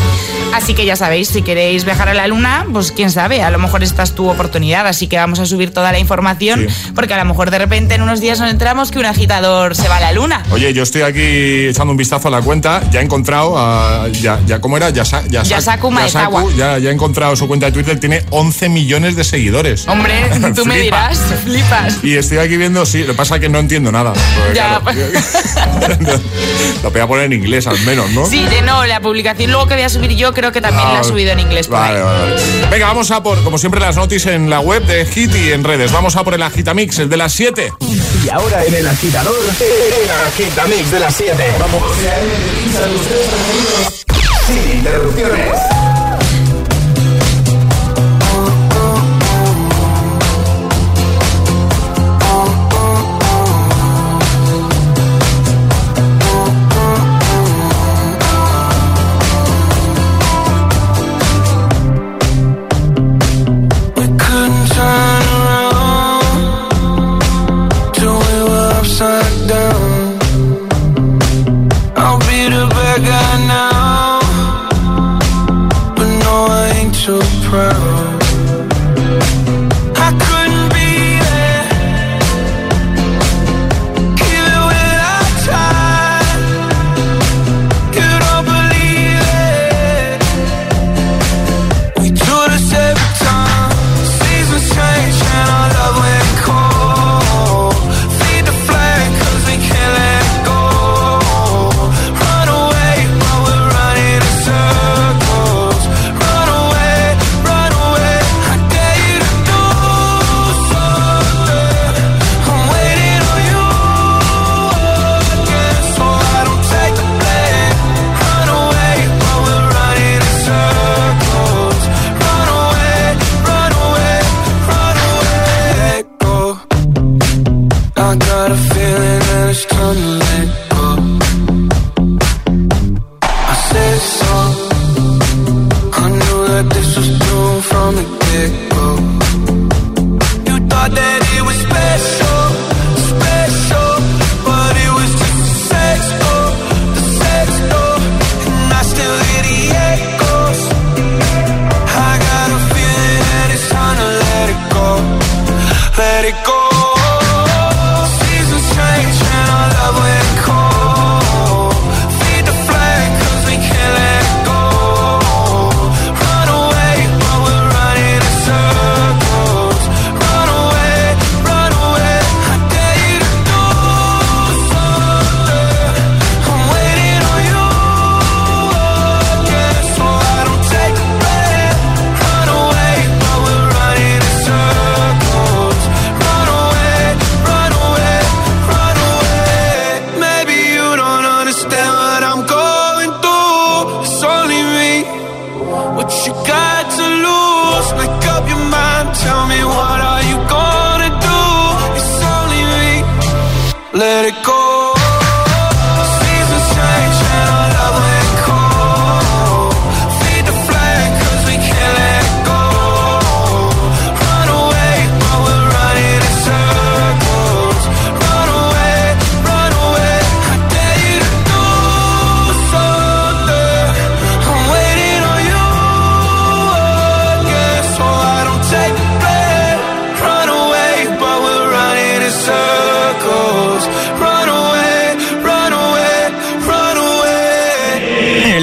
Así 0.54 0.74
que 0.74 0.86
ya 0.86 0.96
sabéis, 0.96 1.30
si 1.30 1.42
queréis 1.42 1.86
viajar 1.86 2.10
a 2.10 2.14
la 2.14 2.28
luna, 2.28 2.66
pues 2.72 2.92
quién 2.92 3.12
sabe, 3.12 3.42
a 3.42 3.52
lo 3.52 3.60
mejor 3.60 3.84
esta 3.84 4.04
es 4.04 4.14
tu 4.14 4.30
oportunidad. 4.30 4.88
Así 4.88 5.08
que 5.08 5.18
vamos 5.18 5.40
a 5.40 5.46
subir 5.46 5.72
toda 5.74 5.92
la 5.92 6.00
información, 6.00 6.68
porque 6.96 7.14
a 7.14 7.18
lo 7.18 7.26
mejor 7.26 7.52
de 7.52 7.60
repente 7.60 7.96
en 7.96 8.02
unos 8.02 8.20
días 8.20 8.40
nos 8.40 8.50
enteramos 8.50 8.92
que 8.92 9.00
un 9.00 9.06
agitador 9.06 9.76
se 9.76 9.88
va 9.88 9.98
a 9.98 10.00
la 10.02 10.12
luna. 10.12 10.44
Oye, 10.52 10.74
yo 10.74 10.84
estoy 10.84 11.04
aquí 11.04 11.68
echando 11.68 11.92
un 11.92 11.98
vistazo 11.98 12.28
a 12.28 12.32
la 12.32 12.42
cuenta. 12.42 12.82
Ya 12.92 13.00
he 13.00 13.04
encontrado 13.04 13.58
a. 13.58 14.08
Ya, 14.10 14.40
ya, 14.46 14.60
¿Cómo 14.60 14.76
era? 14.78 14.90
Yasa, 14.90 15.24
Yasa- 15.28 15.50
Yasaku 15.50 15.92
Maezawa. 15.92 16.44
ya, 16.58 16.78
ya 16.80 16.90
he 16.90 16.94
encontrado 16.94 17.36
su 17.36 17.48
cuenta 17.48 17.68
de 17.68 17.72
Twitter. 17.72 18.00
Tiene 18.00 18.24
11 18.32 18.70
millones 18.70 19.16
de 19.16 19.24
seguidores. 19.24 19.88
Hombre, 19.88 20.14
tú 20.56 20.66
me 20.66 20.80
dirás, 20.80 21.20
flipas. 21.44 22.04
Y 22.04 22.16
estoy 22.16 22.40
aquí 22.40 22.58
viendo, 22.58 22.86
sí, 22.86 23.02
lo 23.02 23.08
que 23.08 23.14
pasa 23.14 23.36
es 23.36 23.42
que 23.42 23.50
no 23.50 23.60
entiendo 23.60 23.92
nada. 23.92 24.14
Ya, 24.54 24.80
claro, 24.82 25.00
lo 26.84 26.92
voy 26.92 27.02
a 27.02 27.08
poner 27.08 27.26
en 27.26 27.34
inglés 27.34 27.68
al 27.68 27.80
menos, 27.82 28.10
¿no? 28.12 28.26
Sí, 28.26 28.44
de 28.46 28.62
no, 28.62 28.86
la 28.86 29.00
publicación 29.00 29.52
luego 29.52 29.68
que 29.68 29.76
voy 29.76 29.84
a 29.84 29.90
subir 29.90 30.16
yo 30.16 30.34
creo 30.34 30.52
que 30.52 30.62
también 30.62 30.86
Ah, 30.88 30.94
la 30.96 31.02
he 31.02 31.04
subido 31.04 31.32
en 31.32 31.40
inglés. 31.40 31.68
por 31.68 31.78
Vale, 31.80 31.98
ahí. 32.00 32.04
vale, 32.04 32.32
vale. 32.36 32.68
Venga, 32.72 32.88
vamos 32.88 33.12
a 33.12 33.22
por, 33.24 33.44
como 33.44 33.58
siempre, 33.58 33.80
las 33.80 33.96
noticias 33.96 34.34
en 34.36 34.50
la 34.50 34.60
web 34.60 34.84
de 34.86 35.06
Hit 35.06 35.34
y 35.36 35.52
en 35.52 35.64
redes. 35.64 35.92
Vamos 35.92 36.16
a 36.16 36.24
por 36.24 36.34
el 36.34 36.42
Agitamix, 36.44 37.00
el 37.00 37.10
de 37.10 37.18
las 37.18 37.34
7. 37.34 37.74
Y 38.26 38.30
ahora 38.30 38.64
en 38.66 38.74
el 38.74 38.88
agitador, 38.88 39.36
el 39.60 40.10
agitamix 40.28 40.92
de 40.92 41.00
las 41.00 41.16
7. 41.16 41.44
Vamos. 41.60 41.82
Sin 44.48 44.78
interrupciones. 44.78 45.79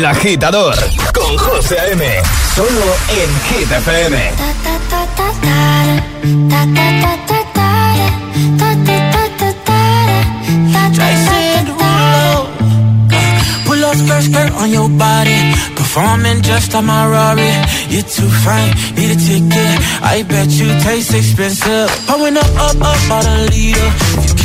Agitador 0.06 0.74
con 1.12 1.36
José 1.36 1.78
A.M. 1.80 2.22
Solo 2.54 2.96
en 3.08 3.30
Hit 3.48 3.70
FM. 3.70 4.16
Pull 13.66 13.84
up 13.84 13.94
skirt, 13.96 14.22
skirt 14.22 14.52
on 14.52 14.70
your 14.70 14.88
body. 14.88 15.52
Performing 15.74 16.42
just 16.42 16.72
like 16.72 16.84
my 16.84 17.06
Rari. 17.06 17.50
You're 17.88 18.02
too 18.02 18.28
fine, 18.44 18.72
need 18.94 19.10
a 19.10 19.16
ticket. 19.16 19.74
I 20.02 20.22
bet 20.28 20.48
you 20.50 20.68
taste 20.80 21.14
expensive. 21.14 21.90
Pouring 22.06 22.36
up, 22.36 22.46
up, 22.56 22.76
up, 22.80 23.10
out 23.10 23.26
a 23.26 23.50
leader. 23.50 24.25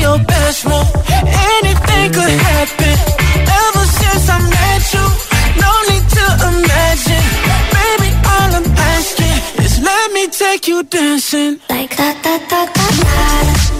Your 0.00 0.18
best 0.24 0.64
move. 0.64 0.90
Anything 1.56 2.06
could 2.16 2.36
happen. 2.48 2.96
Ever 3.64 3.84
since 4.00 4.24
I 4.36 4.38
met 4.54 4.82
you, 4.94 5.06
no 5.64 5.72
need 5.88 6.06
to 6.16 6.26
imagine. 6.50 7.26
Baby, 7.76 8.10
all 8.32 8.50
I'm 8.58 8.68
asking 8.94 9.38
is 9.64 9.74
let 9.80 10.12
me 10.12 10.28
take 10.28 10.66
you 10.68 10.82
dancing. 10.82 11.60
Like 11.68 11.96
that, 11.96 12.16
that, 12.24 12.48
that, 12.50 12.68
that, 12.74 12.94
that. 13.04 13.79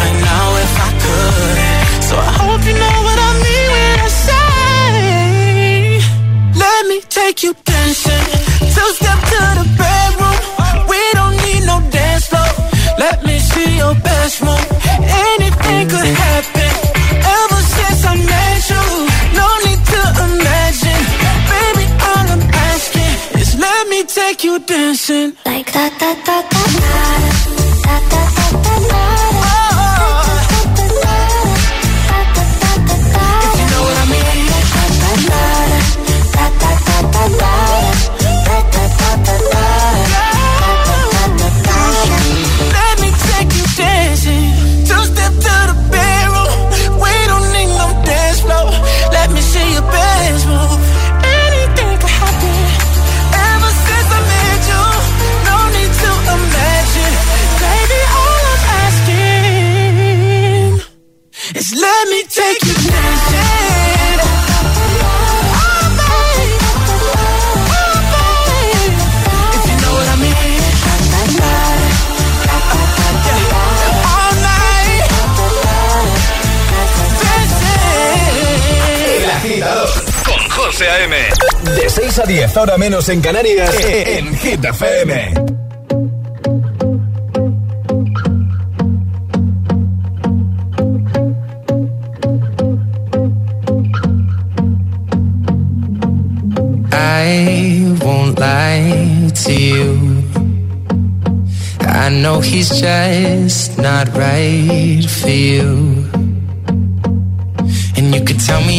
you 24.43 24.59
dancing. 24.59 25.40
6 82.11 82.19
a 82.19 82.27
10, 82.27 82.57
ahora 82.57 82.77
menos 82.77 83.07
en 83.07 83.21
Canarias, 83.21 83.73
en 83.87 84.35
Hit 84.35 84.65
FM. 84.65 85.33
I 96.91 97.95
won't 98.03 98.37
lie 98.37 99.31
to 99.45 99.53
you. 99.53 100.23
I 101.79 102.09
know 102.09 102.41
he's 102.41 102.77
just 102.81 103.77
not 103.77 104.09
right 104.17 105.05
for 105.07 105.29
you. 105.29 106.00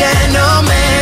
gentleman. 0.00 1.00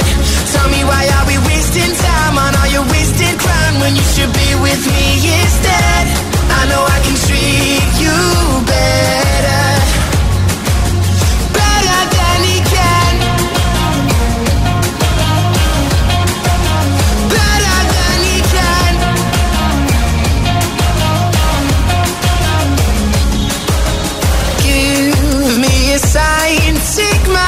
Tell 0.53 0.69
me 0.75 0.81
why 0.91 1.03
are 1.17 1.27
we 1.31 1.37
wasting 1.51 1.93
time 2.07 2.37
on 2.45 2.53
all 2.59 2.71
your 2.77 2.87
wasted 2.95 3.35
crime 3.39 3.77
when 3.83 3.93
you 3.99 4.07
should 4.15 4.33
be 4.43 4.51
with 4.67 4.83
me 4.95 5.07
instead? 5.39 6.05
I 6.59 6.63
know 6.71 6.83
I 6.97 6.99
can 7.05 7.17
treat 7.27 7.91
you 8.03 8.19
better. 8.75 9.67
Better 11.59 12.01
than 12.17 12.39
he 12.49 12.59
can. 12.75 13.15
Better 17.37 17.79
than 17.95 18.19
he 18.29 18.39
can. 18.55 18.93
Give 24.67 25.59
me 25.65 25.75
a 25.95 25.99
sign, 25.99 26.75
take 26.97 27.27
my 27.39 27.48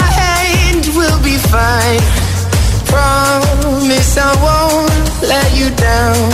fine. 1.51 2.01
Promise 2.87 4.17
I 4.19 4.31
won't 4.47 5.07
let 5.33 5.51
you 5.59 5.69
down. 5.89 6.31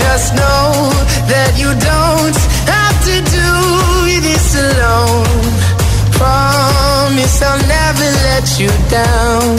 Just 0.00 0.34
know 0.40 0.68
that 1.32 1.52
you 1.60 1.70
don't 1.92 2.38
have 2.74 2.96
to 3.08 3.16
do 3.38 3.50
this 4.26 4.46
alone. 4.66 5.40
Promise 6.18 7.36
I'll 7.42 7.64
never 7.78 8.08
let 8.28 8.46
you 8.60 8.70
down. 8.88 9.56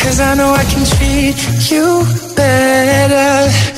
Cause 0.00 0.18
I 0.20 0.34
know 0.34 0.50
I 0.62 0.64
can 0.72 0.84
treat 0.94 1.38
you 1.70 2.04
better 2.34 3.77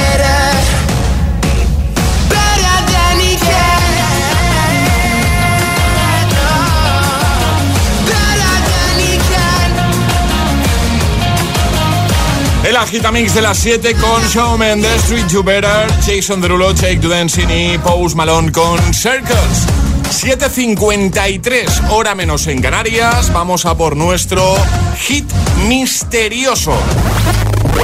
El 12.71 12.77
agitamix 12.77 13.33
de 13.33 13.41
las 13.41 13.57
7 13.57 13.95
con 13.95 14.25
Shawn 14.29 14.57
Mendes, 14.57 15.03
Street 15.03 15.27
You 15.27 15.43
Better, 15.43 15.91
Jason 16.05 16.39
Derulo, 16.39 16.73
Take 16.73 16.99
to 17.01 17.09
Dancing 17.09 17.49
y 17.49 17.77
Pose 17.77 18.15
Malone 18.15 18.49
con 18.49 18.79
Circles. 18.93 19.67
7.53, 20.09 21.89
hora 21.89 22.15
menos 22.15 22.47
en 22.47 22.61
Canarias. 22.61 23.33
Vamos 23.33 23.65
a 23.65 23.75
por 23.75 23.97
nuestro 23.97 24.55
hit 24.99 25.29
misterioso. 25.67 26.71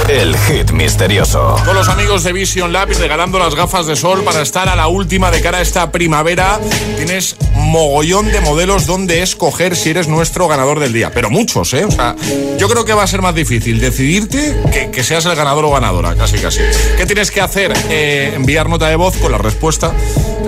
El 0.08 0.36
hit 0.36 0.70
misterioso. 0.72 1.56
Con 1.64 1.74
los 1.74 1.88
amigos 1.88 2.24
de 2.24 2.32
Vision 2.32 2.72
Lab 2.72 2.88
regalando 2.98 3.38
las 3.38 3.54
gafas 3.54 3.86
de 3.86 3.94
sol 3.94 4.24
para 4.24 4.40
estar 4.40 4.68
a 4.68 4.76
la 4.76 4.88
última 4.88 5.30
de 5.30 5.40
cara 5.40 5.58
a 5.58 5.60
esta 5.60 5.92
primavera. 5.92 6.58
Tienes 6.96 7.36
mogollón 7.54 8.32
de 8.32 8.40
modelos 8.40 8.86
donde 8.86 9.22
escoger 9.22 9.76
si 9.76 9.90
eres 9.90 10.08
nuestro 10.08 10.48
ganador 10.48 10.80
del 10.80 10.92
día. 10.92 11.10
Pero 11.12 11.28
muchos, 11.28 11.74
¿eh? 11.74 11.84
O 11.84 11.90
sea, 11.90 12.16
yo 12.58 12.68
creo 12.68 12.84
que 12.84 12.94
va 12.94 13.02
a 13.02 13.06
ser 13.06 13.20
más 13.20 13.34
difícil 13.34 13.80
decidirte 13.80 14.56
que, 14.72 14.90
que 14.90 15.04
seas 15.04 15.26
el 15.26 15.36
ganador 15.36 15.64
o 15.66 15.70
ganadora, 15.70 16.14
casi 16.14 16.38
casi. 16.38 16.60
¿Qué 16.96 17.04
tienes 17.04 17.30
que 17.30 17.40
hacer? 17.40 17.72
Eh, 17.90 18.32
enviar 18.34 18.68
nota 18.68 18.88
de 18.88 18.96
voz 18.96 19.16
con 19.18 19.30
la 19.30 19.38
respuesta, 19.38 19.92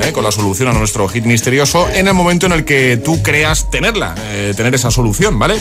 eh, 0.03 0.13
con 0.13 0.25
la 0.25 0.33
solución 0.33 0.69
a 0.69 0.73
nuestro 0.73 1.07
hit 1.09 1.25
misterioso 1.25 1.89
en 1.93 2.09
el 2.09 2.15
momento 2.15 2.47
en 2.47 2.53
el 2.53 2.65
que 2.65 2.97
tú 2.97 3.23
creas 3.23 3.71
tenerla, 3.71 4.15
eh, 4.19 4.55
tener 4.57 4.75
esa 4.75 4.91
solución, 4.91 5.39
¿vale? 5.39 5.57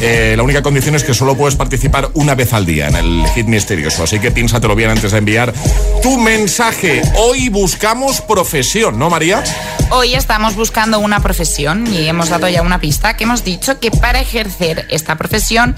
Eh, 0.00 0.34
la 0.36 0.42
única 0.42 0.62
condición 0.62 0.94
es 0.94 1.02
que 1.02 1.12
solo 1.12 1.36
puedes 1.36 1.56
participar 1.56 2.10
una 2.14 2.34
vez 2.34 2.52
al 2.52 2.64
día 2.64 2.88
en 2.88 2.96
el 2.96 3.19
hit 3.28 3.46
misterioso. 3.46 4.04
Así 4.04 4.18
que 4.18 4.30
piénsatelo 4.30 4.74
bien 4.74 4.90
antes 4.90 5.12
de 5.12 5.18
enviar 5.18 5.52
tu 6.02 6.18
mensaje. 6.18 7.02
Hoy 7.16 7.48
buscamos 7.48 8.20
profesión, 8.20 8.98
¿no, 8.98 9.10
María? 9.10 9.42
Hoy 9.90 10.14
estamos 10.14 10.54
buscando 10.54 10.98
una 10.98 11.20
profesión 11.20 11.86
y 11.92 12.06
hemos 12.08 12.28
dado 12.28 12.48
ya 12.48 12.62
una 12.62 12.80
pista 12.80 13.16
que 13.16 13.24
hemos 13.24 13.44
dicho 13.44 13.80
que 13.80 13.90
para 13.90 14.20
ejercer 14.20 14.86
esta 14.90 15.16
profesión 15.16 15.74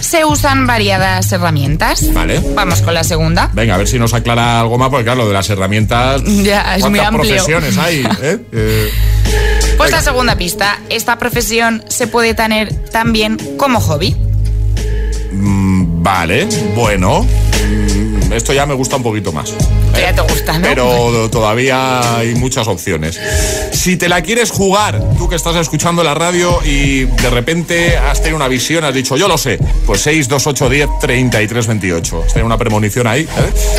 se 0.00 0.24
usan 0.24 0.66
variadas 0.66 1.30
herramientas. 1.32 2.12
Vale. 2.12 2.40
Vamos 2.54 2.80
con 2.80 2.94
la 2.94 3.04
segunda. 3.04 3.50
Venga, 3.52 3.74
a 3.74 3.78
ver 3.78 3.88
si 3.88 3.98
nos 3.98 4.14
aclara 4.14 4.60
algo 4.60 4.78
más, 4.78 4.88
porque 4.88 5.04
claro, 5.04 5.22
lo 5.22 5.28
de 5.28 5.34
las 5.34 5.48
herramientas. 5.50 6.22
Ya, 6.40 6.74
es 6.76 6.82
muy 6.88 6.98
¿cuántas 6.98 7.06
amplio. 7.08 7.34
profesiones 7.34 7.76
hay? 7.78 8.00
eh? 8.22 8.38
Eh, 8.52 8.90
Pues 9.76 9.90
la 9.92 10.00
segunda 10.00 10.36
pista, 10.36 10.78
esta 10.88 11.18
profesión 11.18 11.84
se 11.88 12.06
puede 12.06 12.34
tener 12.34 12.72
también 12.90 13.36
como 13.58 13.80
hobby. 13.80 14.16
Vale, 16.00 16.46
bueno. 16.74 17.26
Esto 18.32 18.52
ya 18.52 18.64
me 18.64 18.74
gusta 18.74 18.96
un 18.96 19.02
poquito 19.02 19.32
más. 19.32 19.52
Ya 19.98 20.14
te 20.14 20.20
gusta, 20.22 20.56
¿no? 20.58 20.68
Pero 20.68 21.28
todavía 21.30 22.16
hay 22.18 22.34
muchas 22.36 22.68
opciones. 22.68 23.18
Si 23.72 23.96
te 23.96 24.08
la 24.08 24.22
quieres 24.22 24.50
jugar, 24.50 25.02
tú 25.18 25.28
que 25.28 25.34
estás 25.34 25.56
escuchando 25.56 26.02
la 26.04 26.14
radio 26.14 26.58
y 26.64 27.04
de 27.04 27.30
repente 27.30 27.96
has 27.98 28.18
tenido 28.20 28.36
una 28.36 28.46
visión, 28.48 28.84
has 28.84 28.94
dicho, 28.94 29.16
yo 29.16 29.26
lo 29.28 29.36
sé, 29.36 29.58
pues 29.84 30.00
6, 30.02 30.28
2, 30.28 30.46
8, 30.46 30.68
10, 30.68 30.88
33, 31.00 31.66
28. 31.66 32.22
Has 32.24 32.32
tenido 32.32 32.46
una 32.46 32.56
premonición 32.58 33.06
ahí. 33.08 33.22
¿eh? 33.22 33.28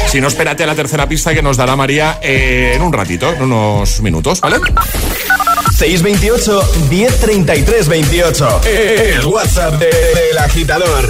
Si 0.09 0.19
no, 0.19 0.28
espérate 0.28 0.63
a 0.63 0.67
la 0.67 0.76
tercera 0.76 1.07
pista 1.07 1.34
que 1.34 1.41
nos 1.41 1.55
dará 1.57 1.76
María 1.78 2.19
eh, 2.22 2.74
en 2.76 2.82
un 2.82 2.91
ratito, 2.91 3.32
en 3.34 3.43
unos 3.43 4.01
minutos, 4.01 4.41
¿vale? 4.41 4.57
628 5.78 6.72
1033 6.89 7.88
28. 7.88 8.61
El 8.65 9.26
WhatsApp 9.26 9.80
de- 9.80 9.86
del 9.88 10.38
agitador. 10.38 11.09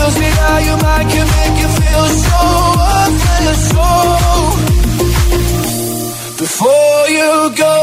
hurting? 0.00 0.22
It 0.22 0.36
how 0.40 0.58
your 0.58 0.78
mind 0.82 1.06
can 1.12 1.26
make 1.36 1.56
you 1.62 1.68
feel 1.78 2.06
so. 2.24 2.40
So 3.70 3.88
before 6.38 7.02
you 7.18 7.30
go, 7.56 7.74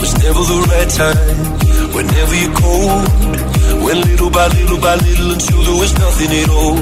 was 0.00 0.12
never 0.22 0.42
the 0.52 0.60
right 0.70 0.90
time. 0.90 1.36
Whenever 1.94 2.34
you're 2.34 2.56
cold, 2.64 3.04
went 3.84 4.00
little 4.06 4.30
by 4.30 4.46
little 4.48 4.80
by 4.80 4.94
little 4.96 5.30
until 5.32 5.62
there 5.62 5.78
was 5.80 5.92
nothing 5.98 6.32
at 6.42 6.48
all. 6.50 6.78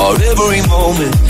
Or 0.00 0.14
every 0.32 0.62
moment, 0.68 1.29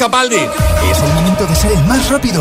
Capaldi. 0.00 0.36
Es 0.90 0.98
el 1.02 1.12
momento 1.12 1.44
de 1.44 1.54
ser 1.54 1.72
el 1.72 1.84
más 1.84 2.08
rápido. 2.08 2.40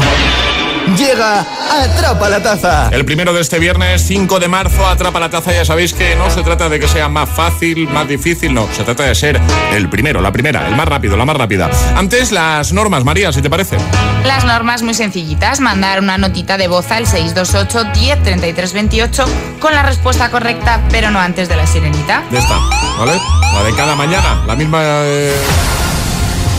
Llega 0.97 1.45
Atrapa 1.69 2.29
la 2.29 2.41
Taza. 2.41 2.87
El 2.89 3.03
primero 3.03 3.33
de 3.33 3.41
este 3.41 3.59
viernes, 3.59 4.01
5 4.07 4.39
de 4.39 4.47
marzo, 4.47 4.87
Atrapa 4.87 5.19
la 5.19 5.29
Taza. 5.29 5.51
Ya 5.51 5.65
sabéis 5.65 5.93
que 5.93 6.15
no 6.15 6.29
se 6.29 6.41
trata 6.41 6.69
de 6.69 6.79
que 6.79 6.87
sea 6.87 7.09
más 7.09 7.27
fácil, 7.27 7.89
más 7.89 8.07
difícil, 8.07 8.53
no. 8.53 8.65
Se 8.71 8.85
trata 8.85 9.03
de 9.03 9.13
ser 9.13 9.41
el 9.73 9.89
primero, 9.89 10.21
la 10.21 10.31
primera, 10.31 10.69
el 10.69 10.77
más 10.77 10.87
rápido, 10.87 11.17
la 11.17 11.25
más 11.25 11.35
rápida. 11.35 11.69
Antes, 11.97 12.31
las 12.31 12.71
normas, 12.71 13.03
María, 13.03 13.33
si 13.33 13.41
te 13.41 13.49
parece. 13.49 13.75
Las 14.23 14.45
normas 14.45 14.81
muy 14.81 14.93
sencillitas. 14.93 15.59
Mandar 15.59 15.99
una 15.99 16.17
notita 16.17 16.55
de 16.55 16.69
voz 16.69 16.89
al 16.91 17.07
628 17.07 17.91
10 17.93 18.23
33 18.23 18.71
28 18.71 19.25
con 19.59 19.75
la 19.75 19.83
respuesta 19.83 20.31
correcta, 20.31 20.81
pero 20.91 21.11
no 21.11 21.19
antes 21.19 21.49
de 21.49 21.57
la 21.57 21.67
sirenita. 21.67 22.23
Ya 22.31 22.39
está, 22.39 22.57
¿vale? 22.97 23.19
La 23.53 23.63
de 23.63 23.75
cada 23.75 23.97
mañana, 23.97 24.43
la 24.47 24.55
misma 24.55 24.79
eh, 24.81 25.35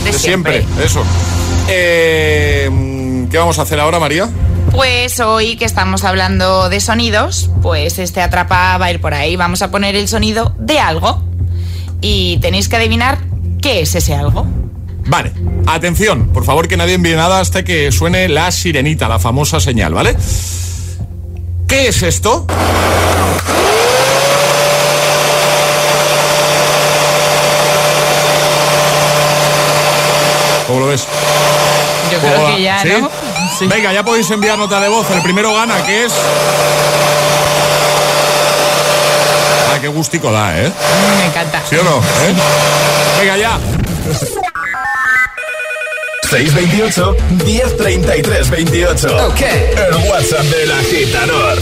De 0.03 0.13
siempre. 0.13 0.65
Eso. 0.83 1.03
Eh, 1.69 2.69
¿Qué 3.29 3.37
vamos 3.37 3.59
a 3.59 3.61
hacer 3.61 3.79
ahora, 3.79 3.99
María? 3.99 4.29
Pues 4.71 5.19
hoy 5.19 5.57
que 5.57 5.65
estamos 5.65 6.03
hablando 6.03 6.69
de 6.69 6.79
sonidos, 6.79 7.49
pues 7.61 7.99
este 7.99 8.21
atrapa 8.21 8.77
va 8.77 8.85
a 8.85 8.91
ir 8.91 9.01
por 9.01 9.13
ahí. 9.13 9.35
Vamos 9.35 9.61
a 9.61 9.69
poner 9.69 9.95
el 9.95 10.07
sonido 10.07 10.55
de 10.59 10.79
algo 10.79 11.21
y 12.01 12.37
tenéis 12.37 12.69
que 12.69 12.77
adivinar 12.77 13.19
qué 13.61 13.81
es 13.81 13.95
ese 13.95 14.15
algo. 14.15 14.47
Vale, 15.05 15.33
atención, 15.67 16.27
por 16.27 16.45
favor 16.45 16.67
que 16.67 16.77
nadie 16.77 16.93
envíe 16.93 17.15
nada 17.15 17.39
hasta 17.39 17.63
que 17.63 17.91
suene 17.91 18.29
la 18.29 18.51
sirenita, 18.51 19.09
la 19.09 19.19
famosa 19.19 19.59
señal, 19.59 19.93
¿vale? 19.93 20.15
¿Qué 21.67 21.87
es 21.87 22.03
esto? 22.03 22.47
¿Cómo 30.91 30.97
lo 30.97 30.97
ves? 30.97 31.07
Yo 32.11 32.19
¿Cómo 32.19 32.33
creo 32.33 32.43
va? 32.43 32.55
que 32.55 32.61
ya, 32.63 32.81
¿Sí? 32.81 32.89
¿no? 32.99 33.09
Sí. 33.57 33.67
Venga, 33.67 33.93
ya 33.93 34.03
podéis 34.03 34.29
enviar 34.31 34.57
nota 34.57 34.79
de 34.79 34.87
voz. 34.89 35.09
El 35.11 35.21
primero 35.21 35.53
gana, 35.53 35.81
que 35.85 36.05
es. 36.05 36.13
Ah, 39.73 39.77
qué 39.79 39.87
gustico 39.87 40.31
da, 40.31 40.57
¿eh? 40.59 40.71
Me 41.19 41.25
encanta. 41.27 41.61
¿Sí 41.69 41.75
o 41.77 41.83
no? 41.83 41.97
¿Eh? 41.97 42.33
Venga, 43.19 43.37
ya. 43.37 43.59
628 46.29 47.15
1033 47.45 48.49
28. 48.49 49.27
Ok. 49.27 49.41
El 49.41 50.09
WhatsApp 50.09 50.43
del 50.43 50.71
agitador. 50.71 51.57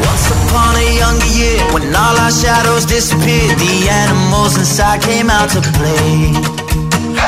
Once 0.00 0.30
upon 0.30 0.76
a 0.76 0.82
younger 0.98 1.26
year, 1.26 1.60
when 1.72 1.94
all 1.94 2.16
our 2.16 2.30
shadows 2.30 2.84
disappeared, 2.86 3.58
the 3.58 3.88
animals 3.88 4.56
inside 4.56 5.00
came 5.02 5.30
out 5.30 5.50
to 5.50 5.60
play. 5.78 6.67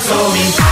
told 0.00 0.32
me. 0.32 0.71